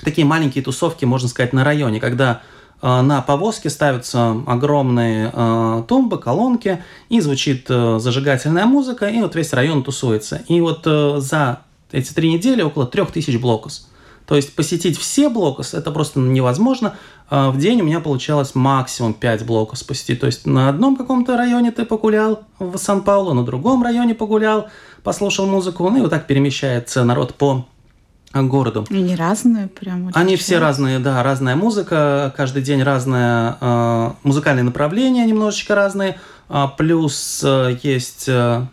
такие 0.02 0.26
маленькие 0.26 0.64
тусовки, 0.64 1.04
можно 1.04 1.28
сказать, 1.28 1.52
на 1.52 1.64
районе, 1.64 2.00
когда 2.00 2.42
э, 2.80 3.00
на 3.00 3.20
повозке 3.22 3.70
ставятся 3.70 4.42
огромные 4.46 5.30
э, 5.32 5.82
тумбы, 5.86 6.18
колонки, 6.18 6.82
и 7.08 7.20
звучит 7.20 7.66
э, 7.68 7.98
зажигательная 8.00 8.66
музыка, 8.66 9.06
и 9.06 9.20
вот 9.20 9.34
весь 9.34 9.52
район 9.52 9.82
тусуется. 9.82 10.42
И 10.48 10.60
вот 10.60 10.82
э, 10.86 11.16
за 11.18 11.60
эти 11.92 12.12
три 12.12 12.32
недели 12.32 12.62
около 12.62 12.86
трех 12.86 13.12
тысяч 13.12 13.38
блокос. 13.38 13.88
То 14.26 14.36
есть 14.36 14.54
посетить 14.54 14.98
все 14.98 15.28
блокос 15.28 15.74
это 15.74 15.90
просто 15.90 16.20
невозможно. 16.20 16.96
А, 17.34 17.50
в 17.50 17.56
день 17.56 17.80
у 17.80 17.84
меня 17.84 18.00
получалось 18.00 18.54
максимум 18.54 19.14
5 19.14 19.46
блоков 19.46 19.82
посетить. 19.86 20.20
То 20.20 20.26
есть 20.26 20.44
на 20.46 20.68
одном 20.68 20.96
каком-то 20.96 21.38
районе 21.38 21.72
ты 21.72 21.86
погулял 21.86 22.42
в 22.58 22.76
Сан-Паулу, 22.76 23.32
на 23.32 23.42
другом 23.42 23.82
районе 23.82 24.14
погулял, 24.14 24.68
послушал 25.02 25.46
музыку, 25.46 25.88
ну 25.88 25.96
и 25.96 26.00
вот 26.02 26.10
так 26.10 26.26
перемещается 26.26 27.04
народ 27.04 27.34
по 27.34 27.66
городу. 28.34 28.86
Они 28.90 29.16
разные 29.16 29.68
прям? 29.68 30.10
Они 30.12 30.36
все 30.36 30.58
разные, 30.58 30.98
да, 30.98 31.22
разная 31.22 31.56
музыка, 31.56 32.34
каждый 32.36 32.60
день 32.60 32.82
разное 32.82 33.56
э, 33.58 34.10
музыкальные 34.24 34.64
направления 34.64 35.24
немножечко 35.24 35.74
разные, 35.74 36.20
э, 36.50 36.64
плюс 36.76 37.40
э, 37.42 37.78
есть 37.82 38.26
э, 38.28 38.66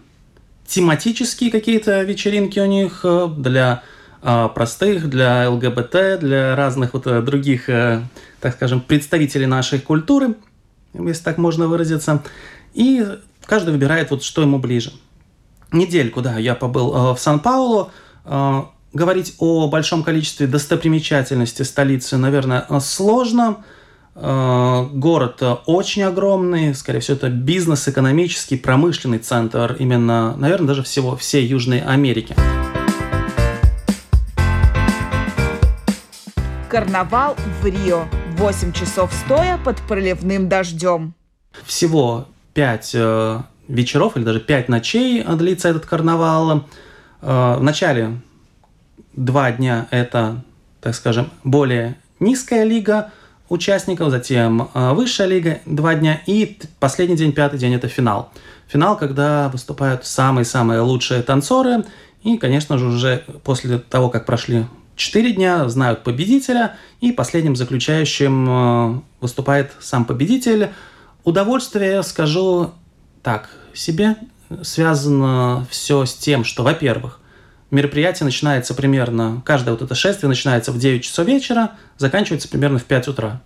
тематические 0.67 1.49
какие-то 1.49 2.01
вечеринки 2.01 2.59
у 2.59 2.65
них 2.65 3.05
для 3.37 3.83
простых, 4.21 5.09
для 5.09 5.49
ЛГБТ, 5.49 6.19
для 6.19 6.55
разных 6.55 6.93
вот 6.93 7.07
э, 7.07 7.21
других 7.21 7.69
э, 7.69 8.01
так 8.41 8.53
скажем, 8.55 8.81
представители 8.81 9.45
нашей 9.45 9.79
культуры, 9.79 10.35
если 10.93 11.23
так 11.23 11.37
можно 11.37 11.67
выразиться, 11.67 12.21
и 12.73 13.05
каждый 13.45 13.71
выбирает 13.71 14.11
вот 14.11 14.23
что 14.23 14.41
ему 14.41 14.59
ближе. 14.59 14.91
Недельку, 15.71 16.21
да, 16.21 16.37
я 16.37 16.55
побыл 16.55 16.93
э, 16.93 17.15
в 17.15 17.19
Сан-Паулу. 17.19 17.91
Говорить 18.91 19.35
о 19.39 19.67
большом 19.69 20.03
количестве 20.03 20.45
достопримечательностей 20.45 21.63
столицы, 21.63 22.17
наверное, 22.17 22.65
сложно. 22.79 23.63
Город 24.15 25.41
очень 25.65 26.03
огромный, 26.03 26.75
скорее 26.75 26.99
всего, 26.99 27.17
это 27.17 27.29
бизнес, 27.29 27.87
экономический, 27.87 28.57
промышленный 28.57 29.19
центр 29.19 29.75
именно, 29.79 30.35
наверное, 30.37 30.67
даже 30.67 30.83
всего 30.83 31.15
всей 31.15 31.45
Южной 31.45 31.79
Америки. 31.81 32.35
Карнавал 36.69 37.35
в 37.61 37.65
Рио. 37.65 38.05
8 38.37 38.73
часов 38.73 39.11
стоя 39.25 39.57
под 39.57 39.77
проливным 39.81 40.47
дождем. 40.47 41.15
Всего 41.65 42.27
5 42.53 42.91
э, 42.93 43.39
вечеров 43.67 44.15
или 44.15 44.23
даже 44.23 44.39
5 44.39 44.69
ночей 44.69 45.23
длится 45.23 45.69
этот 45.69 45.87
карнавал. 45.87 46.67
Э, 47.21 47.55
в 47.57 47.63
начале 47.63 48.21
два 49.13 49.51
дня 49.51 49.87
это, 49.89 50.43
так 50.79 50.93
скажем, 50.93 51.31
более 51.43 51.97
низкая 52.19 52.65
лига 52.65 53.11
участников, 53.49 54.11
затем 54.11 54.69
э, 54.71 54.93
высшая 54.93 55.27
лига 55.27 55.61
два 55.65 55.95
дня, 55.95 56.21
и 56.27 56.59
последний 56.79 57.15
день, 57.17 57.31
пятый 57.31 57.57
день, 57.57 57.73
это 57.73 57.87
финал. 57.87 58.31
Финал, 58.67 58.95
когда 58.95 59.49
выступают 59.49 60.05
самые-самые 60.05 60.81
лучшие 60.81 61.23
танцоры, 61.23 61.83
и, 62.21 62.37
конечно 62.37 62.77
же, 62.77 62.85
уже 62.85 63.23
после 63.43 63.79
того, 63.79 64.09
как 64.09 64.27
прошли 64.27 64.67
4 64.99 65.31
дня, 65.31 65.69
знают 65.69 66.03
победителя, 66.03 66.75
и 66.99 67.13
последним 67.13 67.55
заключающим 67.55 68.49
э, 68.49 69.01
выступает 69.21 69.71
сам 69.79 70.03
победитель. 70.03 70.69
Удовольствие, 71.23 72.03
скажу 72.03 72.71
так, 73.23 73.49
себе 73.73 74.17
связано 74.61 75.65
все 75.69 76.05
с 76.05 76.13
тем, 76.13 76.43
что, 76.43 76.63
во-первых, 76.63 77.21
мероприятие 77.71 78.25
начинается 78.25 78.73
примерно, 78.73 79.41
каждое 79.45 79.71
вот 79.71 79.81
это 79.81 79.95
шествие 79.95 80.27
начинается 80.27 80.73
в 80.73 80.77
9 80.77 81.01
часов 81.01 81.25
вечера, 81.25 81.71
заканчивается 81.97 82.49
примерно 82.49 82.79
в 82.79 82.83
5 82.83 83.07
утра. 83.07 83.41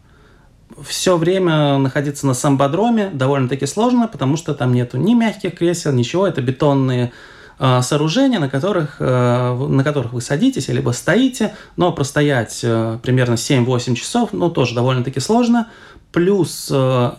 Все 0.82 1.18
время 1.18 1.78
находиться 1.78 2.26
на 2.26 2.34
самбодроме 2.34 3.12
довольно-таки 3.12 3.68
сложно, 3.68 4.08
потому 4.08 4.38
что 4.38 4.56
там 4.56 4.74
нету 4.74 4.98
ни 4.98 5.14
мягких 5.14 5.56
кресел, 5.56 5.92
ничего, 5.92 6.26
это 6.26 6.42
бетонные 6.42 7.12
сооружения, 7.60 8.40
на 8.40 8.50
которых, 8.50 8.98
э, 9.00 9.68
на 9.70 9.84
которых 9.84 10.14
вы 10.14 10.22
садитесь, 10.22 10.68
либо 10.68 10.92
стоите, 10.92 11.56
но 11.76 11.92
простоять 11.92 12.62
э, 12.64 13.00
примерно 13.02 13.36
7-8 13.36 13.96
часов, 13.96 14.30
ну, 14.34 14.50
тоже 14.50 14.76
довольно-таки 14.76 15.20
сложно. 15.20 15.70
Плюс, 16.12 16.70
э, 16.72 17.12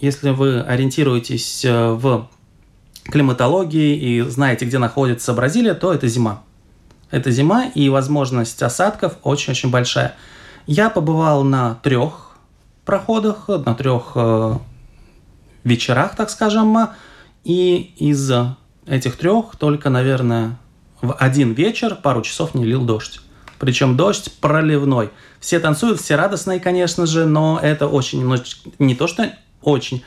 если 0.00 0.30
вы 0.30 0.60
ориентируетесь 0.60 1.64
э, 1.64 1.90
в 1.92 2.28
климатологии 3.04 3.96
и 3.96 4.20
знаете, 4.22 4.64
где 4.64 4.78
находится 4.78 5.32
Бразилия, 5.32 5.74
то 5.74 5.92
это 5.92 6.06
зима. 6.08 6.42
Это 7.10 7.30
зима, 7.30 7.66
и 7.66 7.88
возможность 7.88 8.62
осадков 8.62 9.16
очень-очень 9.22 9.70
большая. 9.70 10.14
Я 10.66 10.90
побывал 10.90 11.44
на 11.44 11.74
трех 11.76 12.36
проходах, 12.84 13.48
на 13.48 13.74
трех 13.74 14.12
э, 14.14 14.56
вечерах, 15.64 16.16
так 16.16 16.30
скажем, 16.30 16.88
и 17.44 17.92
из 17.96 18.30
этих 18.86 19.16
трех 19.16 19.56
только, 19.56 19.90
наверное, 19.90 20.58
в 21.00 21.14
один 21.14 21.52
вечер 21.52 21.96
пару 21.96 22.22
часов 22.22 22.54
не 22.54 22.64
лил 22.64 22.84
дождь. 22.84 23.20
Причем 23.58 23.96
дождь 23.96 24.32
проливной. 24.40 25.10
Все 25.40 25.60
танцуют, 25.60 26.00
все 26.00 26.16
радостные, 26.16 26.58
конечно 26.58 27.06
же, 27.06 27.26
но 27.26 27.60
это 27.62 27.86
очень 27.86 28.20
немножечко, 28.20 28.70
не 28.78 28.94
то 28.94 29.06
что 29.06 29.32
очень, 29.62 30.02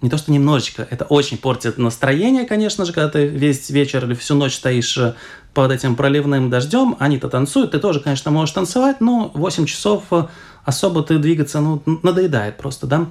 не 0.00 0.10
то 0.10 0.18
что 0.18 0.32
немножечко, 0.32 0.86
это 0.90 1.04
очень 1.04 1.38
портит 1.38 1.78
настроение, 1.78 2.46
конечно 2.46 2.84
же, 2.84 2.92
когда 2.92 3.08
ты 3.08 3.26
весь 3.26 3.70
вечер 3.70 4.04
или 4.04 4.14
всю 4.14 4.34
ночь 4.34 4.54
стоишь 4.54 4.96
э, 4.98 5.14
под 5.54 5.70
этим 5.72 5.96
проливным 5.96 6.50
дождем, 6.50 6.96
они-то 6.98 7.28
танцуют, 7.28 7.70
ты 7.70 7.78
тоже, 7.78 8.00
конечно, 8.00 8.30
можешь 8.30 8.54
танцевать, 8.54 9.00
но 9.00 9.30
8 9.34 9.66
часов 9.66 10.04
э, 10.10 10.26
особо 10.64 11.02
ты 11.02 11.18
двигаться, 11.18 11.60
ну, 11.60 11.82
надоедает 12.02 12.56
просто, 12.56 12.86
да. 12.86 13.06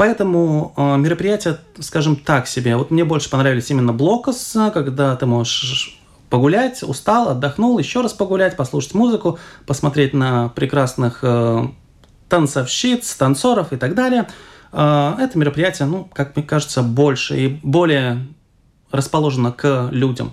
Поэтому 0.00 0.72
э, 0.76 0.96
мероприятие, 0.96 1.58
скажем 1.78 2.16
так 2.16 2.48
себе, 2.48 2.76
вот 2.76 2.90
мне 2.90 3.04
больше 3.04 3.28
понравились 3.28 3.70
именно 3.70 3.92
блокос, 3.92 4.56
когда 4.72 5.14
ты 5.14 5.26
можешь 5.26 6.00
погулять, 6.30 6.82
устал, 6.82 7.28
отдохнул, 7.28 7.78
еще 7.78 8.00
раз 8.00 8.14
погулять, 8.14 8.56
послушать 8.56 8.94
музыку, 8.94 9.38
посмотреть 9.66 10.14
на 10.14 10.48
прекрасных 10.48 11.18
э, 11.22 11.66
танцовщиц, 12.28 13.14
танцоров 13.14 13.72
и 13.72 13.76
так 13.76 13.94
далее– 13.94 14.26
а, 14.72 15.16
это 15.18 15.38
мероприятие, 15.38 15.88
ну, 15.88 16.08
как 16.12 16.36
мне 16.36 16.44
кажется, 16.44 16.82
больше 16.82 17.36
и 17.36 17.60
более 17.62 18.26
расположено 18.90 19.52
к 19.52 19.88
людям. 19.90 20.32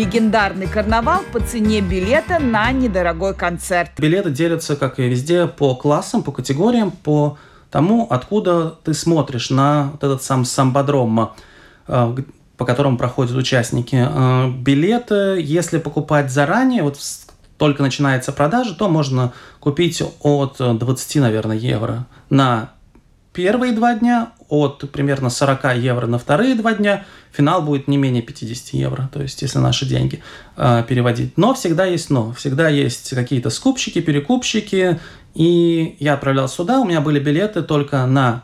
Легендарный 0.00 0.66
карнавал 0.66 1.20
по 1.30 1.40
цене 1.40 1.82
билета 1.82 2.38
на 2.38 2.72
недорогой 2.72 3.34
концерт. 3.34 3.90
Билеты 3.98 4.30
делятся, 4.30 4.74
как 4.74 4.98
и 4.98 5.06
везде, 5.06 5.46
по 5.46 5.74
классам, 5.74 6.22
по 6.22 6.32
категориям, 6.32 6.90
по 6.90 7.36
тому, 7.70 8.06
откуда 8.08 8.70
ты 8.82 8.94
смотришь 8.94 9.50
на 9.50 9.90
вот 9.92 10.02
этот 10.02 10.22
сам 10.22 10.46
самбодром, 10.46 11.32
а, 11.86 12.16
по 12.56 12.64
которому 12.64 12.96
проходят 12.96 13.36
участники. 13.36 14.02
А, 14.08 14.48
билеты, 14.48 15.38
если 15.38 15.76
покупать 15.76 16.32
заранее, 16.32 16.82
вот 16.82 16.96
только 17.58 17.82
начинается 17.82 18.32
продажа, 18.32 18.74
то 18.74 18.88
можно 18.88 19.34
купить 19.58 20.02
от 20.22 20.56
20, 20.56 21.16
наверное, 21.16 21.58
евро 21.58 22.06
на 22.30 22.70
первые 23.40 23.72
два 23.72 23.94
дня, 23.94 24.32
от 24.50 24.84
примерно 24.92 25.30
40 25.30 25.76
евро 25.76 26.06
на 26.06 26.18
вторые 26.18 26.54
два 26.54 26.74
дня. 26.74 27.04
Финал 27.32 27.62
будет 27.62 27.88
не 27.88 27.96
менее 27.96 28.22
50 28.22 28.74
евро, 28.74 29.08
то 29.12 29.22
есть 29.22 29.40
если 29.40 29.58
наши 29.58 29.86
деньги 29.86 30.22
э, 30.58 30.84
переводить. 30.86 31.38
Но 31.38 31.54
всегда 31.54 31.86
есть 31.86 32.10
но. 32.10 32.34
Всегда 32.34 32.68
есть 32.68 33.14
какие-то 33.14 33.48
скупщики, 33.48 34.02
перекупщики. 34.02 35.00
И 35.34 35.96
я 36.00 36.14
отправлял 36.14 36.48
сюда, 36.50 36.80
у 36.80 36.84
меня 36.84 37.00
были 37.00 37.18
билеты 37.18 37.62
только 37.62 38.04
на 38.04 38.42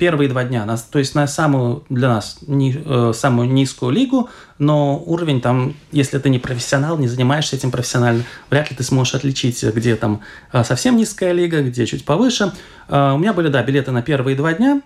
первые 0.00 0.30
два 0.30 0.44
дня, 0.44 0.66
то 0.90 0.98
есть 0.98 1.14
на 1.14 1.26
самую 1.26 1.84
для 1.90 2.08
нас 2.08 2.38
ни, 2.46 2.74
э, 2.74 3.12
самую 3.12 3.52
низкую 3.52 3.92
лигу, 3.92 4.30
но 4.58 4.96
уровень 4.96 5.42
там, 5.42 5.74
если 5.92 6.18
ты 6.18 6.30
не 6.30 6.38
профессионал, 6.38 6.96
не 6.96 7.06
занимаешься 7.06 7.54
этим 7.54 7.70
профессионально, 7.70 8.24
вряд 8.48 8.70
ли 8.70 8.76
ты 8.76 8.82
сможешь 8.82 9.14
отличить, 9.14 9.62
где 9.62 9.96
там 9.96 10.22
э, 10.54 10.64
совсем 10.64 10.96
низкая 10.96 11.32
лига, 11.32 11.60
где 11.62 11.84
чуть 11.84 12.06
повыше. 12.06 12.54
Э, 12.88 13.12
у 13.12 13.18
меня 13.18 13.34
были, 13.34 13.48
да, 13.48 13.62
билеты 13.62 13.90
на 13.90 14.00
первые 14.00 14.38
два 14.38 14.54
дня, 14.54 14.80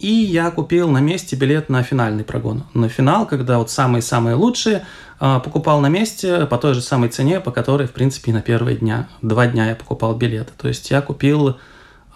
и 0.00 0.10
я 0.10 0.50
купил 0.50 0.90
на 0.90 0.98
месте 0.98 1.36
билет 1.36 1.68
на 1.68 1.84
финальный 1.84 2.24
прогон. 2.24 2.64
На 2.74 2.88
финал, 2.88 3.24
когда 3.24 3.58
вот 3.58 3.70
самые-самые 3.70 4.34
лучшие, 4.34 4.84
э, 5.20 5.40
покупал 5.44 5.80
на 5.80 5.88
месте 5.88 6.46
по 6.46 6.58
той 6.58 6.74
же 6.74 6.80
самой 6.80 7.10
цене, 7.10 7.38
по 7.38 7.52
которой, 7.52 7.86
в 7.86 7.92
принципе, 7.92 8.32
и 8.32 8.34
на 8.34 8.42
первые 8.42 8.78
дня. 8.78 9.08
Два 9.22 9.46
дня 9.46 9.68
я 9.68 9.76
покупал 9.76 10.16
билеты. 10.16 10.50
То 10.56 10.66
есть 10.66 10.90
я 10.90 11.02
купил 11.02 11.56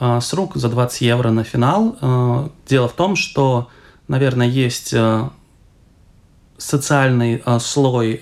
с 0.03 0.33
рук 0.33 0.57
за 0.57 0.69
20 0.69 1.01
евро 1.03 1.31
на 1.31 1.45
финал. 1.45 1.97
А, 2.01 2.51
дело 2.67 2.89
в 2.89 2.93
том, 2.93 3.15
что, 3.15 3.69
наверное, 4.09 4.49
есть 4.49 4.93
а, 4.95 5.31
социальный 6.59 7.43
слой, 7.61 8.21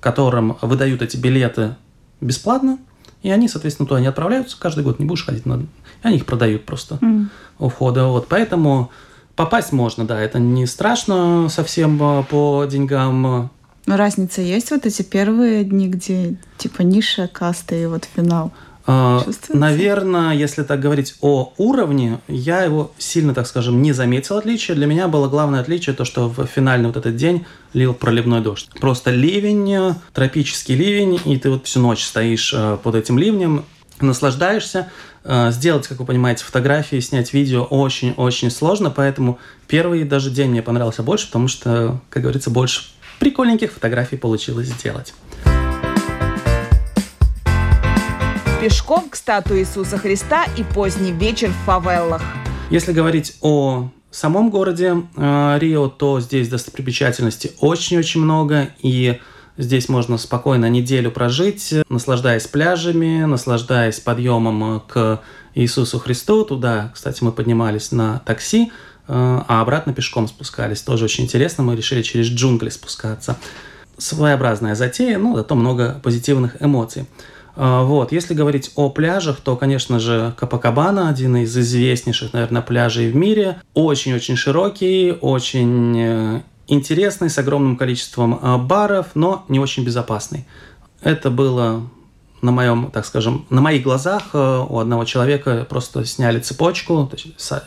которым 0.00 0.56
выдают 0.60 1.00
эти 1.02 1.16
билеты 1.16 1.76
бесплатно, 2.20 2.78
и 3.22 3.30
они, 3.30 3.48
соответственно, 3.48 3.86
туда 3.86 4.00
не 4.00 4.06
отправляются 4.06 4.58
каждый 4.58 4.84
год, 4.84 4.98
не 4.98 5.06
будешь 5.06 5.24
ходить, 5.24 5.46
на... 5.46 5.66
они 6.02 6.16
их 6.16 6.26
продают 6.26 6.64
просто 6.64 6.96
mm. 6.96 7.26
у 7.58 7.68
входа. 7.68 8.06
Вот, 8.06 8.28
поэтому 8.28 8.90
попасть 9.36 9.72
можно, 9.72 10.06
да, 10.06 10.20
это 10.20 10.38
не 10.38 10.66
страшно 10.66 11.48
совсем 11.50 12.24
по 12.28 12.64
деньгам. 12.64 13.50
Но 13.86 13.96
разница 13.96 14.40
есть 14.40 14.70
вот 14.70 14.86
эти 14.86 15.02
первые 15.02 15.64
дни, 15.64 15.88
где 15.88 16.36
типа 16.56 16.82
ниша, 16.82 17.28
каста 17.28 17.74
и 17.74 17.86
вот 17.86 18.06
финал? 18.14 18.52
А, 18.86 19.24
наверное, 19.48 20.34
если 20.34 20.62
так 20.62 20.80
говорить 20.80 21.14
о 21.22 21.52
уровне, 21.56 22.20
я 22.28 22.62
его 22.62 22.92
сильно, 22.98 23.32
так 23.32 23.46
скажем, 23.46 23.80
не 23.80 23.92
заметил 23.92 24.36
отличия. 24.36 24.74
Для 24.74 24.86
меня 24.86 25.08
было 25.08 25.28
главное 25.28 25.60
отличие 25.60 25.94
то, 25.94 26.04
что 26.04 26.28
в 26.28 26.46
финальный 26.46 26.88
вот 26.88 26.96
этот 26.96 27.16
день 27.16 27.46
лил 27.72 27.94
проливной 27.94 28.42
дождь. 28.42 28.68
Просто 28.80 29.10
ливень, 29.10 29.94
тропический 30.12 30.74
ливень, 30.74 31.18
и 31.24 31.38
ты 31.38 31.50
вот 31.50 31.66
всю 31.66 31.80
ночь 31.80 32.04
стоишь 32.04 32.52
э, 32.54 32.76
под 32.82 32.94
этим 32.94 33.18
ливнем, 33.18 33.64
наслаждаешься. 34.00 34.90
Э, 35.24 35.50
сделать, 35.50 35.88
как 35.88 35.98
вы 35.98 36.04
понимаете, 36.04 36.44
фотографии, 36.44 37.00
снять 37.00 37.32
видео 37.32 37.64
очень-очень 37.64 38.50
сложно, 38.50 38.90
поэтому 38.90 39.38
первый 39.66 40.04
даже 40.04 40.30
день 40.30 40.50
мне 40.50 40.62
понравился 40.62 41.02
больше, 41.02 41.26
потому 41.26 41.48
что, 41.48 42.00
как 42.10 42.22
говорится, 42.22 42.50
больше 42.50 42.82
прикольненьких 43.18 43.72
фотографий 43.72 44.18
получилось 44.18 44.68
сделать. 44.68 45.14
Пешком 48.64 49.10
к 49.10 49.16
статуе 49.16 49.60
Иисуса 49.60 49.98
Христа 49.98 50.46
и 50.56 50.62
поздний 50.62 51.12
вечер 51.12 51.50
в 51.50 51.66
фавеллах. 51.66 52.22
Если 52.70 52.94
говорить 52.94 53.36
о 53.42 53.90
самом 54.10 54.48
городе 54.48 55.02
э, 55.16 55.58
Рио, 55.60 55.88
то 55.88 56.18
здесь 56.18 56.48
достопримечательностей 56.48 57.52
очень-очень 57.60 58.22
много, 58.22 58.70
и 58.80 59.20
здесь 59.58 59.90
можно 59.90 60.16
спокойно 60.16 60.70
неделю 60.70 61.10
прожить, 61.10 61.74
наслаждаясь 61.90 62.46
пляжами, 62.46 63.24
наслаждаясь 63.26 64.00
подъемом 64.00 64.80
к 64.88 65.20
Иисусу 65.54 65.98
Христу. 65.98 66.46
Туда, 66.46 66.90
кстати, 66.94 67.22
мы 67.22 67.32
поднимались 67.32 67.92
на 67.92 68.20
такси, 68.20 68.72
э, 69.08 69.12
а 69.46 69.60
обратно 69.60 69.92
пешком 69.92 70.26
спускались. 70.26 70.80
Тоже 70.80 71.04
очень 71.04 71.24
интересно, 71.24 71.64
мы 71.64 71.76
решили 71.76 72.00
через 72.00 72.28
джунгли 72.28 72.70
спускаться. 72.70 73.36
своеобразная 73.98 74.74
затея, 74.74 75.18
ну, 75.18 75.36
зато 75.36 75.54
много 75.54 76.00
позитивных 76.02 76.62
эмоций. 76.62 77.06
А, 77.56 77.84
вот. 77.84 78.12
Если 78.12 78.34
говорить 78.34 78.72
о 78.74 78.90
пляжах, 78.90 79.40
то, 79.40 79.56
конечно 79.56 80.00
же, 80.00 80.34
Капакабана, 80.36 81.08
один 81.08 81.36
из 81.36 81.56
известнейших, 81.56 82.32
наверное, 82.32 82.62
пляжей 82.62 83.10
в 83.10 83.16
мире. 83.16 83.60
Очень-очень 83.74 84.36
широкий, 84.36 85.12
очень 85.12 85.98
э, 85.98 86.40
интересный, 86.66 87.30
с 87.30 87.38
огромным 87.38 87.76
количеством 87.76 88.38
а, 88.42 88.58
баров, 88.58 89.08
но 89.14 89.44
не 89.48 89.60
очень 89.60 89.84
безопасный. 89.84 90.46
Это 91.02 91.30
было 91.30 91.82
на 92.42 92.50
моем, 92.50 92.90
так 92.90 93.06
скажем, 93.06 93.46
на 93.50 93.60
моих 93.60 93.82
глазах 93.82 94.30
э, 94.32 94.66
у 94.68 94.78
одного 94.78 95.04
человека 95.04 95.66
просто 95.68 96.04
сняли 96.04 96.40
цепочку, 96.40 97.10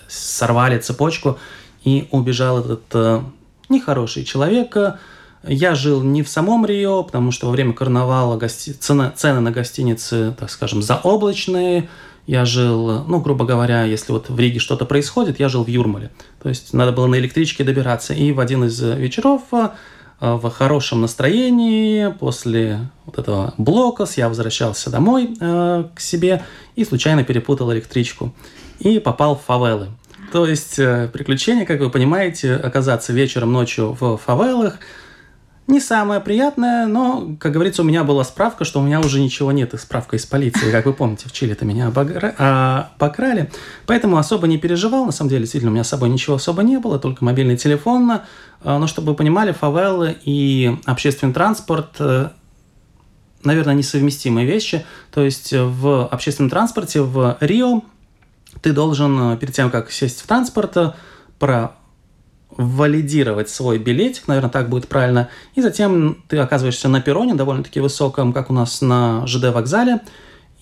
сорвали 0.08 0.80
цепочку, 0.80 1.38
и 1.84 2.08
убежал 2.12 2.60
этот 2.60 2.84
э, 2.94 3.22
нехороший 3.70 4.24
человек, 4.26 4.76
я 5.50 5.76
жил 5.76 6.02
не 6.04 6.24
в 6.24 6.30
самом 6.30 6.66
Рио, 6.66 7.04
потому 7.04 7.32
что 7.32 7.48
во 7.48 7.52
время 7.52 7.74
карнавала 7.74 8.38
гости... 8.38 8.72
цены, 8.72 9.12
цены 9.16 9.40
на 9.40 9.52
гостиницы, 9.52 10.36
так 10.38 10.50
скажем, 10.50 10.82
заоблачные. 10.82 11.90
Я 12.26 12.44
жил, 12.44 13.06
ну, 13.06 13.22
грубо 13.22 13.46
говоря, 13.46 13.84
если 13.84 14.12
вот 14.12 14.30
в 14.30 14.38
Риге 14.38 14.60
что-то 14.60 14.86
происходит, 14.86 15.40
я 15.40 15.48
жил 15.48 15.64
в 15.64 15.68
Юрмале. 15.68 16.12
То 16.42 16.50
есть 16.50 16.74
надо 16.74 16.92
было 16.92 17.08
на 17.08 17.16
электричке 17.16 17.64
добираться. 17.64 18.14
И 18.14 18.34
в 18.34 18.40
один 18.42 18.66
из 18.66 18.82
вечеров 18.82 19.44
э, 19.54 19.70
в 20.20 20.50
хорошем 20.50 21.02
настроении 21.02 22.14
после 22.20 22.90
вот 23.06 23.18
этого 23.18 23.54
блока 23.58 24.06
я 24.18 24.28
возвращался 24.28 24.90
домой 24.90 25.38
э, 25.40 25.86
к 25.96 26.00
себе 26.02 26.44
и 26.76 26.84
случайно 26.84 27.24
перепутал 27.24 27.72
электричку 27.72 28.34
и 28.80 29.00
попал 29.00 29.38
в 29.38 29.44
фавелы. 29.44 29.88
То 30.34 30.46
есть 30.46 30.78
э, 30.80 31.10
приключение, 31.14 31.66
как 31.66 31.80
вы 31.80 31.90
понимаете, 31.90 32.56
оказаться 32.56 33.14
вечером, 33.14 33.54
ночью 33.54 33.96
в 33.98 34.18
фавелах– 34.18 34.80
не 35.68 35.82
самое 35.82 36.22
приятное, 36.22 36.88
но, 36.88 37.36
как 37.40 37.52
говорится, 37.52 37.82
у 37.82 37.86
меня 37.86 38.06
была 38.06 38.24
справка, 38.24 38.64
что 38.64 38.80
у 38.80 38.84
меня 38.84 39.02
уже 39.02 39.20
ничего 39.20 39.52
нет, 39.52 39.74
и 39.74 39.78
справка 39.78 40.16
из 40.16 40.26
полиции. 40.26 40.72
Как 40.72 40.86
вы 40.86 40.94
помните, 40.94 41.28
в 41.28 41.34
Чили-то 41.34 41.66
меня 41.66 41.88
обогра... 41.88 42.34
а, 42.38 42.92
покрали. 42.98 43.52
Поэтому 43.86 44.18
особо 44.18 44.48
не 44.48 44.58
переживал. 44.58 45.06
На 45.06 45.12
самом 45.12 45.30
деле, 45.30 45.42
действительно, 45.42 45.72
у 45.72 45.74
меня 45.74 45.84
с 45.84 45.90
собой 45.90 46.10
ничего 46.10 46.38
особо 46.38 46.64
не 46.64 46.78
было, 46.78 47.00
только 47.00 47.24
мобильный 47.24 47.58
телефон. 47.58 48.12
А, 48.64 48.80
но 48.80 48.88
чтобы 48.88 49.12
вы 49.12 49.16
понимали, 49.16 49.52
фавелы 49.52 50.16
и 50.24 50.78
общественный 50.86 51.34
транспорт 51.34 51.96
э, 52.00 52.30
наверное, 53.44 53.76
несовместимые 53.76 54.48
вещи. 54.48 54.86
То 55.12 55.24
есть 55.24 55.54
в 55.54 56.08
общественном 56.08 56.50
транспорте 56.50 57.02
в 57.02 57.38
Рио 57.40 57.84
ты 58.62 58.74
должен 58.74 59.34
э, 59.34 59.38
перед 59.38 59.54
тем, 59.54 59.70
как 59.70 59.92
сесть 59.92 60.22
в 60.22 60.28
транспорт, 60.28 60.78
э, 60.78 60.94
про 61.40 61.76
валидировать 62.58 63.50
свой 63.50 63.78
билетик, 63.78 64.28
наверное, 64.28 64.50
так 64.50 64.70
будет 64.70 64.88
правильно, 64.88 65.30
и 65.56 65.62
затем 65.62 66.24
ты 66.28 66.38
оказываешься 66.38 66.90
на 66.90 67.02
перроне, 67.02 67.36
довольно-таки 67.36 67.80
высоком, 67.80 68.34
как 68.34 68.50
у 68.50 68.54
нас 68.54 68.82
на 68.82 69.26
ЖД 69.28 69.54
вокзале, 69.54 70.02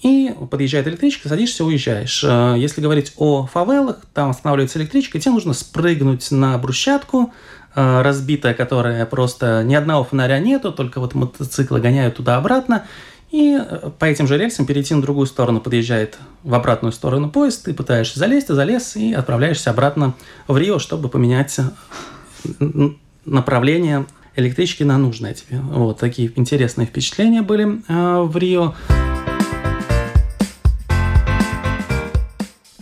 и 0.01 0.35
подъезжает 0.51 0.87
электричка, 0.87 1.29
садишься, 1.29 1.63
уезжаешь. 1.65 2.23
Э, 2.23 2.55
если 2.57 2.81
говорить 2.81 3.13
о 3.17 3.47
фавелах, 3.47 4.01
там 4.13 4.29
останавливается 4.29 4.77
электричка, 4.77 5.17
и 5.17 5.21
тебе 5.21 5.31
нужно 5.31 5.53
спрыгнуть 5.53 6.29
на 6.31 6.57
брусчатку, 6.57 7.33
э, 7.75 8.01
разбитая, 8.01 8.53
которая 8.53 9.05
просто 9.05 9.63
ни 9.63 9.73
одного 9.73 10.03
фонаря 10.03 10.37
нету, 10.39 10.71
только 10.71 10.99
вот 10.99 11.15
мотоциклы 11.15 11.79
гоняют 11.79 12.17
туда-обратно, 12.17 12.85
и 13.31 13.57
э, 13.59 13.89
по 13.97 14.05
этим 14.05 14.27
же 14.27 14.37
рельсам 14.37 14.65
перейти 14.65 14.93
на 14.93 15.01
другую 15.01 15.25
сторону 15.25 15.59
подъезжает 15.59 16.17
в 16.43 16.53
обратную 16.53 16.91
сторону 16.91 17.29
поезд, 17.29 17.65
ты 17.65 17.73
пытаешься 17.73 18.19
залезть, 18.19 18.47
ты 18.47 18.53
залез 18.53 18.95
и 18.95 19.13
отправляешься 19.13 19.71
обратно 19.71 20.13
в 20.47 20.57
Рио, 20.57 20.79
чтобы 20.79 21.09
поменять 21.09 21.59
э, 21.59 22.89
направление 23.25 24.05
электрички 24.35 24.83
на 24.83 24.97
нужное 24.97 25.33
тебе. 25.33 25.59
Вот 25.59 25.99
такие 25.99 26.31
интересные 26.35 26.85
впечатления 26.85 27.41
были 27.41 27.81
э, 27.87 28.21
в 28.21 28.37
Рио. 28.37 28.75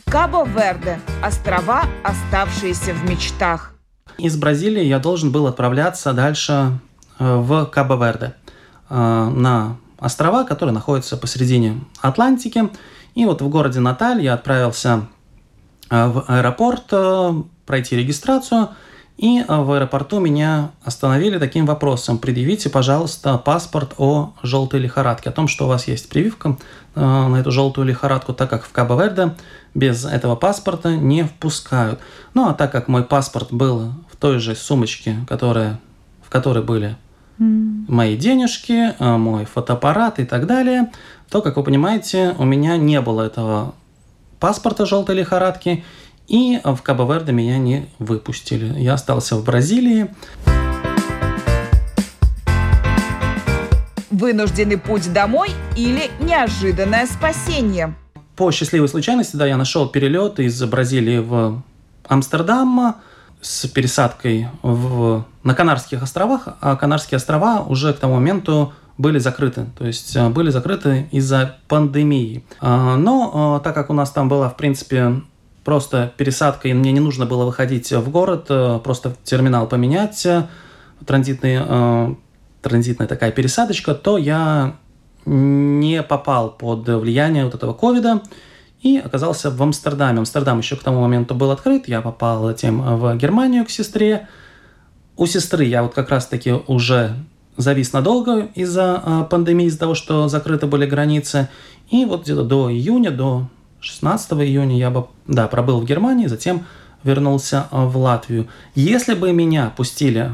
Кабо-Верде– 0.06 1.00
острова, 1.24 1.86
оставшиеся 2.04 2.94
в 2.94 3.10
мечтах. 3.10 3.74
Из 4.20 4.36
Бразилии 4.38 4.84
я 4.84 5.00
должен 5.00 5.32
был 5.32 5.48
отправляться 5.48 6.14
дальше 6.14 6.80
э, 7.18 7.36
в 7.38 7.66
Кабо-Верде 7.66 8.36
на 8.90 9.78
острова, 10.04 10.44
которые 10.44 10.74
находятся 10.74 11.16
посередине 11.18 11.80
Атлантики. 12.02 12.70
И 13.16 13.26
вот 13.26 13.42
в 13.42 13.48
городе 13.48 13.80
Наталь 13.80 14.22
я 14.22 14.34
отправился 14.34 15.08
э, 15.90 16.08
в 16.08 16.26
аэропорт 16.28 16.84
э, 16.92 17.34
пройти 17.66 17.96
регистрацию, 17.96 18.70
и 19.18 19.40
э, 19.40 19.46
в 19.48 19.72
аэропорту 19.72 20.20
меня 20.20 20.72
остановили 20.84 21.38
таким 21.38 21.66
вопросом. 21.66 22.18
Предъявите, 22.18 22.70
пожалуйста, 22.70 23.38
паспорт 23.38 23.94
о 23.98 24.34
желтой 24.44 24.82
лихорадке, 24.82 25.30
о 25.30 25.34
том, 25.34 25.48
что 25.48 25.66
у 25.66 25.68
вас 25.70 25.88
есть 25.88 26.10
прививка 26.10 26.58
на 26.96 27.38
эту 27.40 27.52
желтую 27.52 27.88
лихорадку, 27.88 28.34
так 28.34 28.50
как 28.52 28.66
в 28.66 28.72
Кабо-Верде 28.72 29.34
без 29.74 30.06
этого 30.06 30.36
паспорта 30.36 30.96
не 30.96 31.24
впускают. 31.24 32.00
Ну 32.36 32.48
а 32.48 32.54
так 32.54 32.72
как 32.72 32.88
мой 32.88 33.04
паспорт 33.04 33.52
был 33.52 33.94
в 34.12 34.18
той 34.18 34.38
же 34.38 34.56
сумочке, 34.56 35.18
которая, 35.28 35.80
в 36.22 36.30
которой 36.30 36.62
были 36.64 36.96
мои 37.38 38.16
денежки, 38.18 38.94
э, 38.98 39.18
мой 39.18 39.46
фотоаппарат 39.46 40.20
и 40.20 40.26
так 40.26 40.46
далее, 40.46 40.92
то, 41.30 41.42
как 41.42 41.58
вы 41.58 41.64
понимаете, 41.64 42.36
у 42.38 42.46
меня 42.46 42.78
не 42.78 43.02
было 43.02 43.24
этого 43.24 43.74
паспорта 44.40 44.86
желтой 44.86 45.16
лихорадки, 45.16 45.84
и 46.28 46.60
в 46.64 46.82
Кабо-Верде 46.82 47.32
меня 47.32 47.58
не 47.58 47.88
выпустили. 48.00 48.80
Я 48.80 48.94
остался 48.94 49.36
в 49.36 49.44
Бразилии. 49.44 50.08
Вынужденный 54.10 54.78
путь 54.78 55.12
домой 55.12 55.50
или 55.76 56.12
неожиданное 56.20 57.08
спасение? 57.08 57.96
По 58.36 58.52
счастливой 58.52 58.88
случайности, 58.88 59.36
да, 59.36 59.46
я 59.46 59.58
нашел 59.58 59.88
перелет 59.90 60.40
из 60.40 60.64
Бразилии 60.64 61.18
в 61.18 61.62
Амстердам, 62.08 62.96
с 63.42 63.68
пересадкой 63.68 64.48
в, 64.62 65.26
на 65.44 65.54
Канарских 65.54 66.02
островах, 66.02 66.48
а 66.62 66.76
Канарские 66.76 67.18
острова 67.18 67.62
уже 67.62 67.94
к 67.94 68.00
тому 68.00 68.16
моменту 68.16 68.74
были 68.98 69.20
закрыты, 69.20 69.66
то 69.78 69.86
есть 69.86 70.16
э, 70.16 70.30
были 70.30 70.50
закрыты 70.50 71.08
из-за 71.12 71.58
пандемии. 71.68 72.44
А, 72.62 72.96
но 72.96 73.58
э, 73.60 73.64
так 73.64 73.74
как 73.74 73.90
у 73.90 73.94
нас 73.94 74.12
там 74.12 74.30
была, 74.30 74.50
в 74.50 74.56
принципе, 74.56 75.22
просто 75.64 76.12
пересадка, 76.18 76.68
и 76.68 76.74
мне 76.74 76.92
не 76.92 77.00
нужно 77.00 77.26
было 77.26 77.46
выходить 77.46 77.92
в 77.92 78.10
город, 78.10 78.46
э, 78.50 78.80
просто 78.84 79.16
терминал 79.24 79.68
поменять, 79.68 80.28
транзитный, 81.06 82.16
транзитная 82.62 83.08
такая 83.08 83.32
пересадочка, 83.32 83.94
то 83.94 84.18
я 84.18 84.76
не 85.26 86.04
попал 86.04 86.52
под 86.52 86.88
влияние 86.88 87.46
вот 87.46 87.56
этого 87.56 87.74
ковида, 87.74 88.22
и 88.82 88.98
оказался 88.98 89.50
в 89.50 89.62
Амстердаме. 89.64 90.20
Амстердам 90.20 90.60
еще 90.60 90.76
к 90.76 90.84
тому 90.84 91.02
моменту 91.02 91.36
был 91.36 91.52
открыт, 91.52 91.88
я 91.88 92.02
попал 92.02 92.44
затем 92.44 92.82
в 92.98 93.16
Германию 93.16 93.66
к 93.66 93.70
сестре. 93.70 94.28
У 95.16 95.26
сестры 95.28 95.66
я 95.66 95.84
вот 95.84 95.94
как 95.94 96.10
раз-таки 96.10 96.54
уже 96.68 97.16
завис 97.56 97.94
надолго 97.94 98.50
из-за 98.56 99.02
а, 99.04 99.24
пандемии, 99.24 99.68
из-за 99.68 99.80
того, 99.80 99.96
что 99.96 100.28
закрыты 100.28 100.66
были 100.66 100.86
границы. 100.86 101.50
И 101.90 102.06
вот 102.06 102.24
где-то 102.24 102.44
до 102.44 102.72
июня, 102.72 103.12
до 103.12 103.48
16 103.80 104.34
июня 104.34 104.78
я 104.78 104.90
бы, 104.90 105.08
да, 105.28 105.48
пробыл 105.48 105.82
в 105.82 105.86
Германии, 105.86 106.28
затем 106.28 106.66
вернулся 107.04 107.68
а, 107.70 107.86
в 107.86 107.96
Латвию. 107.98 108.48
Если 108.74 109.14
бы 109.14 109.32
меня 109.34 109.72
пустили 109.76 110.32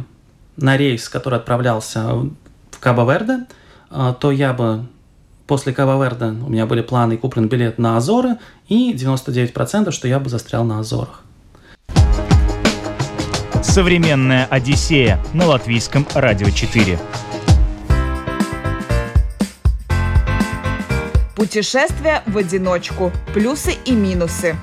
на 0.55 0.77
рейс, 0.77 1.09
который 1.09 1.39
отправлялся 1.39 2.13
в 2.71 2.79
Кабо-Верде, 2.79 3.47
а, 3.89 4.13
то 4.13 4.31
я 4.31 4.53
бы 4.53 4.85
после 5.47 5.73
Кававерда 5.73 6.27
у 6.27 6.49
меня 6.49 6.67
были 6.67 6.81
планы 6.81 7.13
и 7.13 7.17
куплен 7.17 7.47
билет 7.49 7.79
на 7.79 7.97
Азоры, 7.97 8.37
и 8.67 8.93
99%, 8.93 9.91
что 9.91 10.07
я 10.07 10.19
бы 10.19 10.29
застрял 10.29 10.63
на 10.63 10.79
Азорах. 10.79 11.23
Современная 13.61 14.45
Одиссея 14.45 15.19
на 15.33 15.45
латвийском 15.45 16.07
радио 16.13 16.49
4. 16.49 16.97
Путешествие 21.35 22.23
в 22.25 22.37
одиночку. 22.37 23.11
Плюсы 23.33 23.73
и 23.85 23.91
минусы. 23.91 24.55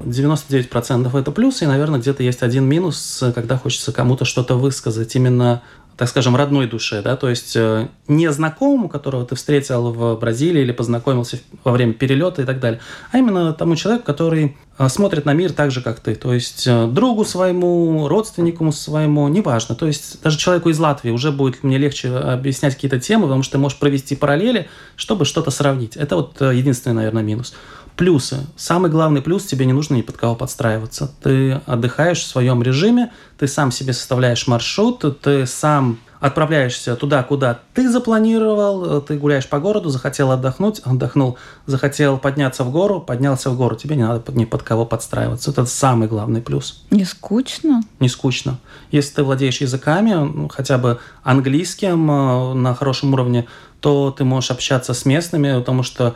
99% 0.00 1.18
это 1.18 1.30
плюсы, 1.30 1.64
и, 1.64 1.66
наверное, 1.66 1.98
где-то 1.98 2.22
есть 2.22 2.42
один 2.42 2.64
минус, 2.64 3.24
когда 3.34 3.56
хочется 3.56 3.90
кому-то 3.90 4.26
что-то 4.26 4.56
высказать 4.56 5.16
именно 5.16 5.62
так 5.96 6.08
скажем, 6.08 6.34
родной 6.34 6.66
душе, 6.66 7.02
да, 7.02 7.16
то 7.16 7.28
есть 7.28 7.54
э, 7.56 7.88
не 8.08 8.30
знакомому, 8.32 8.88
которого 8.88 9.24
ты 9.24 9.36
встретил 9.36 9.92
в 9.92 10.16
Бразилии 10.18 10.62
или 10.62 10.72
познакомился 10.72 11.38
во 11.62 11.72
время 11.72 11.92
перелета 11.92 12.42
и 12.42 12.44
так 12.44 12.58
далее, 12.60 12.80
а 13.12 13.18
именно 13.18 13.52
тому 13.52 13.76
человеку, 13.76 14.04
который 14.04 14.56
э, 14.76 14.88
смотрит 14.88 15.24
на 15.24 15.32
мир 15.34 15.52
так 15.52 15.70
же, 15.70 15.82
как 15.82 16.00
ты, 16.00 16.16
то 16.16 16.34
есть 16.34 16.66
э, 16.66 16.88
другу 16.88 17.24
своему, 17.24 18.08
родственнику 18.08 18.70
своему, 18.72 19.28
неважно, 19.28 19.76
то 19.76 19.86
есть 19.86 20.20
даже 20.22 20.36
человеку 20.36 20.68
из 20.68 20.78
Латвии 20.80 21.10
уже 21.10 21.30
будет 21.30 21.62
мне 21.62 21.78
легче 21.78 22.08
объяснять 22.08 22.74
какие-то 22.74 22.98
темы, 22.98 23.24
потому 23.24 23.44
что 23.44 23.52
ты 23.52 23.58
можешь 23.58 23.78
провести 23.78 24.16
параллели, 24.16 24.68
чтобы 24.96 25.24
что-то 25.24 25.50
сравнить. 25.50 25.96
Это 25.96 26.16
вот 26.16 26.40
единственный, 26.40 26.94
наверное, 26.94 27.22
минус. 27.22 27.54
Плюсы. 27.96 28.46
Самый 28.56 28.90
главный 28.90 29.22
плюс, 29.22 29.44
тебе 29.44 29.66
не 29.66 29.72
нужно 29.72 29.94
ни 29.94 30.02
под 30.02 30.16
кого 30.16 30.34
подстраиваться. 30.34 31.12
Ты 31.22 31.60
отдыхаешь 31.66 32.20
в 32.20 32.26
своем 32.26 32.62
режиме, 32.62 33.12
ты 33.38 33.46
сам 33.46 33.70
себе 33.70 33.92
составляешь 33.92 34.48
маршрут, 34.48 35.20
ты 35.22 35.46
сам 35.46 35.98
отправляешься 36.18 36.96
туда, 36.96 37.22
куда 37.22 37.60
ты 37.74 37.88
запланировал, 37.88 39.02
ты 39.02 39.18
гуляешь 39.18 39.46
по 39.46 39.60
городу, 39.60 39.90
захотел 39.90 40.32
отдохнуть, 40.32 40.80
отдохнул, 40.80 41.36
захотел 41.66 42.16
подняться 42.16 42.64
в 42.64 42.72
гору, 42.72 43.00
поднялся 43.00 43.50
в 43.50 43.56
гору, 43.58 43.76
тебе 43.76 43.94
не 43.94 44.04
надо 44.04 44.32
ни 44.32 44.46
под 44.46 44.62
кого 44.62 44.86
подстраиваться. 44.86 45.50
Это 45.50 45.66
самый 45.66 46.08
главный 46.08 46.40
плюс. 46.40 46.82
Не 46.90 47.04
скучно? 47.04 47.82
Не 48.00 48.08
скучно. 48.08 48.58
Если 48.90 49.16
ты 49.16 49.22
владеешь 49.22 49.60
языками, 49.60 50.14
ну, 50.14 50.48
хотя 50.48 50.78
бы 50.78 50.98
английским 51.22 52.10
э, 52.10 52.54
на 52.54 52.74
хорошем 52.74 53.12
уровне, 53.12 53.46
то 53.80 54.10
ты 54.10 54.24
можешь 54.24 54.50
общаться 54.50 54.94
с 54.94 55.04
местными, 55.04 55.58
потому 55.58 55.82
что 55.82 56.14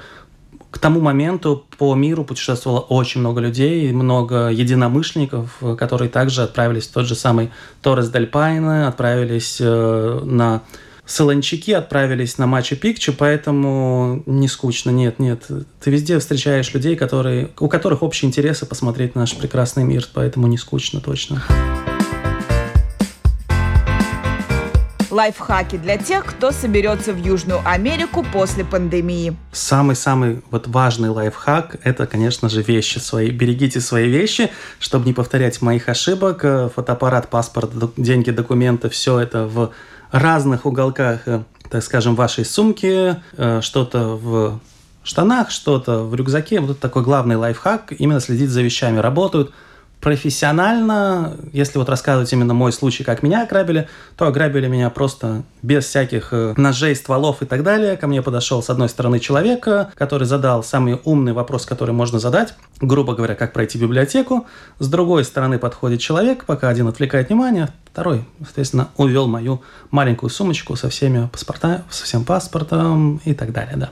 к 0.70 0.78
тому 0.78 1.00
моменту 1.00 1.64
по 1.78 1.94
миру 1.94 2.24
путешествовало 2.24 2.80
очень 2.80 3.20
много 3.20 3.40
людей, 3.40 3.90
много 3.92 4.48
единомышленников, 4.48 5.62
которые 5.78 6.10
также 6.10 6.42
отправились 6.42 6.86
в 6.86 6.92
тот 6.92 7.06
же 7.06 7.14
самый 7.14 7.50
Торрес 7.80 8.10
Дель 8.10 8.26
Пайне, 8.26 8.86
отправились 8.86 9.58
э, 9.60 10.20
на 10.24 10.62
Солончаки, 11.08 11.72
отправились 11.72 12.36
на 12.36 12.46
Мачу 12.46 12.76
Пикчу, 12.76 13.14
поэтому 13.14 14.22
не 14.26 14.46
скучно, 14.46 14.90
нет, 14.90 15.18
нет. 15.18 15.46
Ты 15.80 15.90
везде 15.90 16.18
встречаешь 16.18 16.72
людей, 16.74 16.96
которые, 16.96 17.48
у 17.58 17.68
которых 17.68 18.02
общие 18.02 18.28
интересы 18.28 18.66
посмотреть 18.66 19.14
наш 19.14 19.34
прекрасный 19.34 19.84
мир, 19.84 20.06
поэтому 20.12 20.46
не 20.48 20.58
скучно 20.58 21.00
точно. 21.00 21.42
Лайфхаки 25.18 25.78
для 25.78 25.96
тех, 25.96 26.24
кто 26.24 26.52
соберется 26.52 27.12
в 27.12 27.16
Южную 27.16 27.60
Америку 27.64 28.24
после 28.32 28.64
пандемии. 28.64 29.36
Самый-самый 29.50 30.44
вот 30.52 30.68
важный 30.68 31.08
лайфхак– 31.08 31.78
это, 31.82 32.06
конечно 32.06 32.48
же, 32.48 32.62
вещи 32.62 32.98
свои. 32.98 33.32
Берегите 33.32 33.80
свои 33.80 34.08
вещи, 34.08 34.48
чтобы 34.78 35.06
не 35.06 35.12
повторять 35.12 35.60
моих 35.60 35.88
ошибок. 35.88 36.42
Фотоаппарат, 36.72 37.30
паспорт, 37.30 37.72
деньги, 37.96 38.30
документы– 38.30 38.88
все 38.90 39.18
это 39.18 39.46
в 39.46 39.72
разных 40.12 40.66
уголках, 40.66 41.22
э, 41.26 41.42
так 41.68 41.82
скажем, 41.82 42.14
вашей 42.14 42.44
сумки, 42.44 43.16
э, 43.36 43.60
что-то 43.60 44.10
в 44.10 44.60
штанах, 45.02 45.50
что-то 45.50 46.04
в 46.04 46.14
рюкзаке. 46.14 46.60
Вот 46.60 46.78
такой 46.78 47.02
главный 47.02 47.34
лайфхак– 47.34 47.92
именно 47.98 48.20
следить 48.20 48.50
за 48.50 48.62
вещами. 48.62 48.98
Работают– 48.98 49.52
профессионально, 50.08 51.36
если 51.52 51.76
вот 51.76 51.90
рассказывать 51.90 52.32
именно 52.32 52.54
мой 52.54 52.72
случай, 52.72 53.04
как 53.04 53.22
меня 53.22 53.42
ограбили, 53.42 53.88
то 54.16 54.26
ограбили 54.26 54.66
меня 54.66 54.88
просто 54.88 55.42
без 55.60 55.84
всяких 55.84 56.28
э, 56.32 56.54
ножей, 56.56 56.96
стволов 56.96 57.42
и 57.42 57.44
так 57.44 57.62
далее. 57.62 57.94
Ко 57.98 58.06
мне 58.06 58.22
подошел 58.22 58.62
с 58.62 58.70
одной 58.70 58.88
стороны 58.88 59.20
человек, 59.20 59.68
который 59.96 60.26
задал 60.26 60.64
самый 60.64 60.98
умный 61.04 61.34
вопрос, 61.34 61.66
который 61.66 61.90
можно 61.90 62.18
задать, 62.18 62.54
грубо 62.80 63.14
говоря, 63.14 63.34
как 63.34 63.52
пройти 63.52 63.76
библиотеку. 63.76 64.46
С 64.78 64.88
другой 64.88 65.24
стороны 65.24 65.58
подходит 65.58 66.00
человек, 66.00 66.46
пока 66.46 66.70
один 66.70 66.88
отвлекает 66.88 67.28
внимание, 67.28 67.68
второй, 67.92 68.24
соответственно, 68.42 68.88
увел 68.96 69.26
мою 69.26 69.60
маленькую 69.90 70.30
сумочку 70.30 70.74
со 70.74 70.88
всеми 70.88 71.28
паспортами, 71.28 71.82
со 71.90 72.04
всем 72.04 72.24
паспортом 72.24 73.20
и 73.26 73.34
так 73.34 73.52
далее, 73.52 73.76
да. 73.76 73.90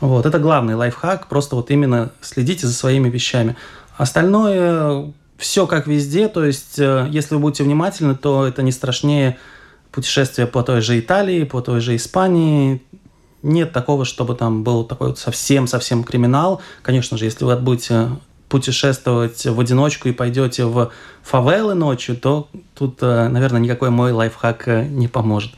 Вот, 0.00 0.24
это 0.24 0.38
главный 0.38 0.74
лайфхак, 0.74 1.26
просто 1.28 1.54
вот 1.54 1.70
именно 1.70 2.12
следите 2.22 2.66
за 2.66 2.72
своими 2.72 3.10
вещами. 3.10 3.56
Остальное 3.98 5.12
все 5.36 5.66
как 5.66 5.86
везде, 5.86 6.28
то 6.28 6.44
есть 6.44 6.78
э, 6.78 7.08
если 7.10 7.34
вы 7.34 7.40
будете 7.40 7.64
внимательны, 7.64 8.14
то 8.14 8.46
это 8.46 8.62
не 8.62 8.72
страшнее 8.72 9.38
путешествия 9.90 10.46
по 10.46 10.62
той 10.62 10.80
же 10.80 10.98
Италии, 10.98 11.44
по 11.44 11.60
той 11.60 11.80
же 11.80 11.96
Испании. 11.96 12.82
Нет 13.42 13.72
такого, 13.72 14.04
чтобы 14.04 14.34
там 14.34 14.64
был 14.64 14.84
такой 14.84 15.08
вот 15.08 15.18
совсем-совсем 15.18 16.02
криминал. 16.04 16.62
Конечно 16.82 17.18
же, 17.18 17.24
если 17.24 17.44
вы 17.44 17.56
будете 17.56 18.08
путешествовать 18.48 19.44
в 19.44 19.58
одиночку 19.58 20.08
и 20.08 20.12
пойдете 20.12 20.64
в 20.64 20.92
фавелы 21.22 21.74
ночью, 21.74 22.16
то 22.16 22.48
тут, 22.74 22.98
э, 23.02 23.28
наверное, 23.28 23.60
никакой 23.60 23.90
мой 23.90 24.12
лайфхак 24.12 24.68
э, 24.68 24.84
не 24.84 25.08
поможет. 25.08 25.54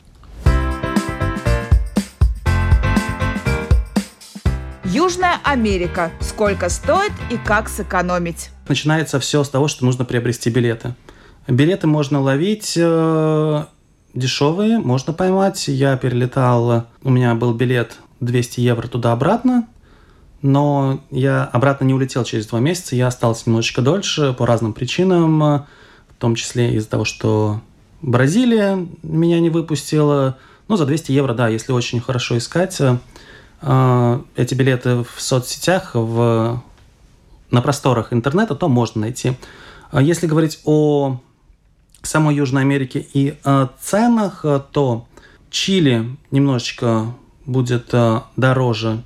Южная 4.83 5.39
Америка. 5.43 6.11
Сколько 6.19 6.69
стоит 6.69 7.11
и 7.29 7.37
как 7.37 7.69
сэкономить? 7.69 8.49
Начинается 8.69 9.19
все 9.19 9.43
с 9.43 9.49
того, 9.49 9.67
что 9.67 9.85
нужно 9.85 10.05
приобрести 10.05 10.49
билеты. 10.49 10.95
Билеты 11.47 11.87
можно 11.87 12.21
ловить 12.21 12.73
э, 12.75 13.65
дешевые, 14.13 14.79
можно 14.79 15.13
поймать. 15.13 15.67
Я 15.67 15.95
перелетал, 15.95 16.87
у 17.03 17.09
меня 17.09 17.35
был 17.35 17.53
билет 17.53 17.97
200 18.19 18.59
евро 18.59 18.87
туда-обратно, 18.87 19.67
но 20.41 20.99
я 21.09 21.45
обратно 21.45 21.85
не 21.85 21.93
улетел 21.93 22.23
через 22.23 22.47
два 22.47 22.59
месяца, 22.59 22.95
я 22.95 23.07
остался 23.07 23.43
немножечко 23.45 23.81
дольше 23.81 24.33
по 24.33 24.45
разным 24.45 24.73
причинам, 24.73 25.39
в 25.39 25.65
том 26.19 26.35
числе 26.35 26.73
из-за 26.75 26.89
того, 26.89 27.05
что 27.05 27.61
Бразилия 28.01 28.87
меня 29.03 29.39
не 29.39 29.49
выпустила. 29.49 30.37
Ну, 30.67 30.75
за 30.75 30.85
200 30.85 31.11
евро, 31.11 31.33
да, 31.33 31.47
если 31.47 31.71
очень 31.71 32.01
хорошо 32.01 32.37
искать, 32.37 32.81
э, 33.61 34.19
эти 34.35 34.53
билеты 34.53 35.03
в 35.03 35.21
соцсетях, 35.21 35.91
в, 35.93 36.61
на 37.51 37.61
просторах 37.61 38.13
интернета, 38.13 38.55
то 38.55 38.67
можно 38.69 39.01
найти. 39.01 39.33
А 39.91 40.01
если 40.01 40.27
говорить 40.27 40.59
о 40.65 41.19
самой 42.01 42.35
Южной 42.35 42.61
Америке 42.63 43.05
и 43.13 43.37
ценах, 43.81 44.45
то 44.71 45.07
Чили 45.49 46.17
немножечко 46.31 47.13
будет 47.45 47.89
э, 47.93 48.21
дороже, 48.35 49.03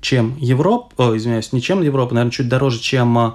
чем 0.00 0.36
Европа, 0.38 1.08
о, 1.10 1.16
извиняюсь, 1.16 1.52
не 1.52 1.60
чем 1.60 1.82
Европа, 1.82 2.14
наверное, 2.14 2.32
чуть 2.32 2.48
дороже, 2.48 2.80
чем 2.80 3.18
э, 3.18 3.32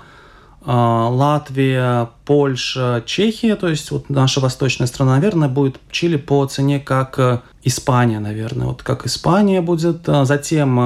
Латвия, 0.66 2.10
Польша, 2.26 3.04
Чехия, 3.06 3.56
то 3.56 3.68
есть 3.68 3.92
вот 3.92 4.10
наша 4.10 4.40
восточная 4.40 4.88
страна, 4.88 5.16
наверное, 5.16 5.50
будет 5.50 5.80
Чили 5.92 6.16
по 6.16 6.46
цене 6.46 6.80
как 6.80 7.20
э, 7.20 7.42
Испания, 7.64 8.20
наверное, 8.20 8.68
вот 8.68 8.82
как 8.82 9.06
Испания 9.06 9.62
будет. 9.62 10.06
Затем 10.06 10.80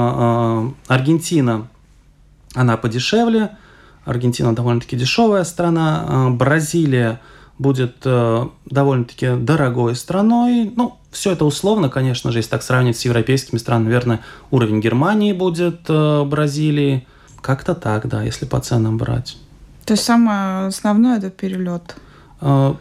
Аргентина, 0.88 1.68
она 2.56 2.78
подешевле, 2.78 3.52
Аргентина 4.06 4.56
довольно-таки 4.56 4.96
дешевая 4.96 5.44
страна, 5.44 6.30
Бразилия– 6.32 7.22
будет 7.60 7.98
э, 8.06 8.48
довольно-таки 8.66 9.36
дорогой 9.36 9.96
страной. 9.96 10.72
Ну, 10.76 10.98
все 11.12 11.34
это 11.34 11.46
условно, 11.46 11.90
конечно 11.90 12.32
же, 12.32 12.40
если 12.40 12.52
так 12.52 12.64
сравнить 12.64 12.98
с 12.98 13.06
европейскими 13.06 13.60
странами, 13.60 13.86
наверное, 13.86 14.22
уровень 14.50 14.80
Германии 14.80 15.34
будет, 15.34 15.82
э, 15.90 16.24
Бразилии. 16.24 17.06
Как-то 17.42 17.76
так, 17.76 18.08
да, 18.08 18.24
если 18.24 18.46
по 18.46 18.60
ценам 18.60 18.98
брать. 18.98 19.38
То 19.86 19.94
есть 19.94 20.04
самое 20.04 20.68
основное 20.68 21.18
это 21.18 21.30
перелет. 21.30 21.96
Э, 22.42 22.74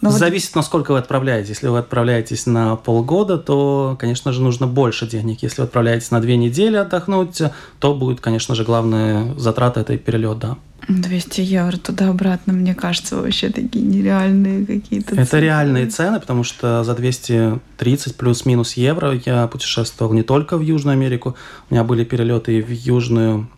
но 0.00 0.10
Зависит, 0.10 0.50
вот... 0.54 0.56
насколько 0.56 0.92
вы 0.92 0.98
отправляетесь. 0.98 1.50
Если 1.50 1.68
вы 1.68 1.78
отправляетесь 1.78 2.46
на 2.46 2.76
полгода, 2.76 3.38
то, 3.38 3.96
конечно 3.98 4.32
же, 4.32 4.42
нужно 4.42 4.66
больше 4.66 5.06
денег. 5.06 5.42
Если 5.42 5.62
вы 5.62 5.66
отправляетесь 5.66 6.10
на 6.10 6.20
две 6.20 6.36
недели 6.36 6.76
отдохнуть, 6.76 7.40
то 7.78 7.94
будет, 7.94 8.20
конечно 8.20 8.54
же, 8.54 8.64
главная 8.64 9.34
затрата– 9.36 9.80
это 9.82 9.96
перелет, 9.96 10.38
да. 10.38 10.58
200 10.88 11.40
евро 11.40 11.76
туда-обратно, 11.78 12.52
мне 12.52 12.74
кажется, 12.74 13.16
вообще 13.16 13.48
такие 13.48 13.84
нереальные 13.84 14.66
какие-то 14.66 15.10
цены. 15.10 15.20
Это 15.20 15.40
реальные 15.40 15.86
цены, 15.86 16.20
потому 16.20 16.44
что 16.44 16.84
за 16.84 16.94
230 16.94 18.16
плюс-минус 18.16 18.74
евро 18.74 19.20
я 19.24 19.48
путешествовал 19.48 20.12
не 20.12 20.22
только 20.22 20.56
в 20.56 20.60
Южную 20.60 20.92
Америку, 20.92 21.34
у 21.70 21.74
меня 21.74 21.82
были 21.82 22.04
перелеты 22.04 22.58
и 22.58 22.62
в 22.62 22.70
Южную 22.70 23.48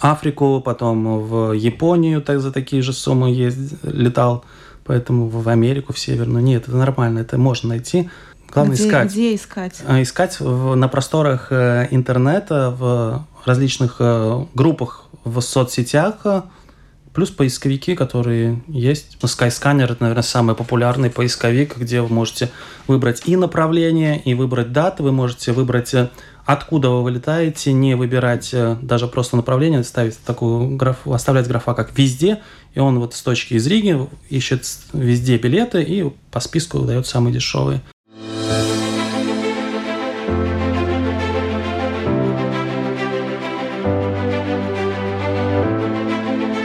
Африку, 0.00 0.60
потом 0.62 1.20
в 1.20 1.52
Японию 1.52 2.20
так, 2.20 2.40
за 2.40 2.52
такие 2.52 2.82
же 2.82 2.92
суммы 2.92 3.30
ездил, 3.30 3.78
летал, 3.82 4.44
поэтому 4.90 5.28
в 5.28 5.48
Америку, 5.48 5.92
в 5.92 6.00
Северную. 6.00 6.42
Нет, 6.42 6.64
это 6.66 6.76
нормально, 6.76 7.20
это 7.20 7.38
можно 7.38 7.68
найти. 7.68 8.10
Главное 8.52 8.74
где, 8.74 8.88
искать. 8.88 9.12
Где 9.12 9.34
искать? 9.36 9.82
А, 9.86 10.02
искать 10.02 10.40
в, 10.40 10.74
на 10.74 10.88
просторах 10.88 11.52
э, 11.52 11.86
интернета, 11.92 12.74
в 12.76 13.24
различных 13.44 13.98
э, 14.00 14.46
группах 14.52 15.04
в 15.22 15.40
соцсетях, 15.42 16.16
плюс 17.14 17.30
поисковики, 17.30 17.94
которые 17.94 18.64
есть. 18.66 19.16
Skyscanner– 19.22 19.84
это, 19.92 19.98
наверное, 20.00 20.24
самый 20.24 20.56
популярный 20.56 21.08
поисковик, 21.08 21.76
где 21.76 22.00
вы 22.00 22.08
можете 22.12 22.50
выбрать 22.88 23.22
и 23.26 23.36
направление, 23.36 24.20
и 24.20 24.34
выбрать 24.34 24.72
даты. 24.72 25.04
Вы 25.04 25.12
можете 25.12 25.52
выбрать, 25.52 25.94
э, 25.94 26.08
откуда 26.46 26.90
вы 26.90 27.04
вылетаете, 27.04 27.72
не 27.72 27.94
выбирать 27.94 28.52
даже 28.82 29.06
просто 29.06 29.36
направление, 29.36 29.84
ставить 29.84 30.18
такую 30.18 30.74
графу, 30.74 31.12
оставлять 31.12 31.46
графа 31.46 31.74
как 31.74 31.96
«везде», 31.96 32.40
и 32.74 32.80
он 32.80 32.98
вот 32.98 33.14
с 33.14 33.22
точки 33.22 33.54
из 33.54 33.66
Риги 33.66 33.98
ищет 34.28 34.66
везде 34.92 35.38
билеты 35.38 35.82
и 35.82 36.10
по 36.30 36.40
списку 36.40 36.78
выдает 36.78 37.06
самые 37.06 37.34
дешевые. 37.34 37.82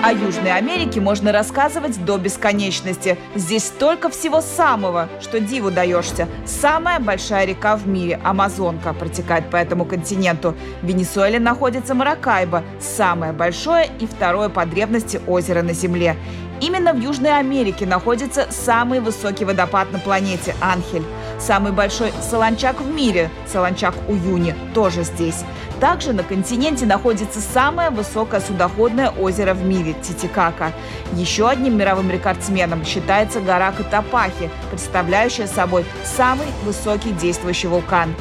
О 0.05 0.11
Южной 0.13 0.51
Америке 0.51 1.01
можно 1.01 1.31
рассказывать 1.31 2.05
до 2.05 2.19
бесконечности. 2.19 3.17
Здесь 3.33 3.63
столько 3.63 4.11
всего 4.11 4.39
самого, 4.39 5.09
что 5.19 5.39
диву 5.39 5.71
даешься. 5.71 6.27
Самая 6.45 6.99
большая 6.99 7.45
река 7.45 7.75
в 7.75 7.87
мире, 7.87 8.19
Амазонка, 8.23 8.93
протекает 8.93 9.49
по 9.49 9.55
этому 9.55 9.83
континенту. 9.83 10.53
В 10.83 10.85
Венесуэле 10.85 11.39
находится 11.39 11.95
Маракайбо, 11.95 12.61
самое 12.79 13.33
большое 13.33 13.89
и 13.99 14.05
второе 14.05 14.49
по 14.49 14.63
древности 14.67 15.19
озеро 15.25 15.63
на 15.63 15.73
Земле. 15.73 16.15
Именно 16.65 16.93
в 16.93 16.99
Южной 16.99 17.38
Америке 17.38 17.86
находится 17.86 18.47
самый 18.49 18.99
высокий 18.99 19.45
водопад 19.45 19.91
на 19.91 19.99
планете– 19.99 20.56
Анхель. 20.62 21.04
Самый 21.39 21.71
большой 21.71 22.12
солончак 22.28 22.82
в 22.82 22.91
мире, 22.91 23.30
солончак 23.45 23.93
Уюни, 24.08 24.56
тоже 24.73 25.04
здесь. 25.04 25.43
Также 25.80 26.12
на 26.12 26.23
континенте 26.23 26.88
находится 26.88 27.39
самое 27.39 27.91
высокое 27.91 28.39
судоходное 28.39 29.12
озеро 29.12 29.54
в 29.54 29.63
мире– 29.63 29.95
Титикака. 30.01 30.71
Еще 31.13 31.47
одним 31.47 31.78
мировым 31.78 32.10
рекордсменом 32.10 32.84
считается 32.84 33.41
гора 33.41 33.71
Катапахи, 33.71 34.49
представляющая 34.71 35.45
собой 35.45 35.86
самый 36.04 36.47
высокий 36.63 37.12
действующий 37.12 37.67
вулкан. 37.67 38.15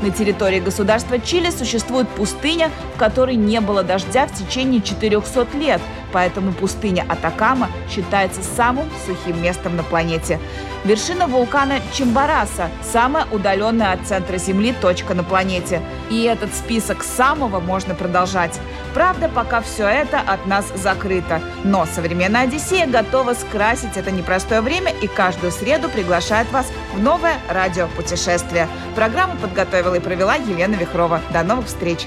На 0.00 0.10
территории 0.10 0.60
государства 0.60 1.18
Чили 1.18 1.50
существует 1.50 2.08
пустыня, 2.08 2.70
в 2.94 2.98
которой 2.98 3.36
не 3.36 3.60
было 3.60 3.82
дождя 3.82 4.26
в 4.26 4.32
течение 4.32 4.80
400 4.80 5.46
лет, 5.58 5.82
поэтому 6.12 6.52
пустыня 6.52 7.04
Атакама 7.08 7.68
считается 7.88 8.42
самым 8.42 8.88
сухим 9.06 9.42
местом 9.42 9.76
на 9.76 9.82
планете. 9.82 10.38
Вершина 10.84 11.26
вулкана 11.26 11.80
Чимбараса– 11.92 12.70
самая 12.82 13.26
удаленная 13.30 13.92
от 13.92 14.06
центра 14.06 14.38
Земли 14.38 14.74
точка 14.80 15.14
на 15.14 15.22
планете. 15.22 15.82
И 16.08 16.22
этот 16.22 16.54
список 16.54 17.02
самого 17.02 17.60
можно 17.60 17.94
продолжать. 17.94 18.58
Правда, 18.94 19.28
пока 19.28 19.60
все 19.60 19.86
это 19.86 20.20
от 20.20 20.46
нас 20.46 20.66
закрыто. 20.74 21.42
Но 21.64 21.86
современная 21.86 22.44
Одиссея 22.44 22.86
готова 22.86 23.34
скрасить 23.34 23.96
это 23.96 24.10
непростое 24.10 24.62
время 24.62 24.92
и 25.02 25.06
каждую 25.06 25.52
среду 25.52 25.90
приглашает 25.90 26.50
вас 26.50 26.66
в 26.94 27.00
новое 27.00 27.34
радиопутешествие. 27.50 28.66
Программу 28.94 29.36
подготовила 29.36 29.96
и 29.96 30.00
провела 30.00 30.36
Елена 30.36 30.74
Вихрова. 30.74 31.20
До 31.32 31.42
новых 31.42 31.66
встреч! 31.66 32.06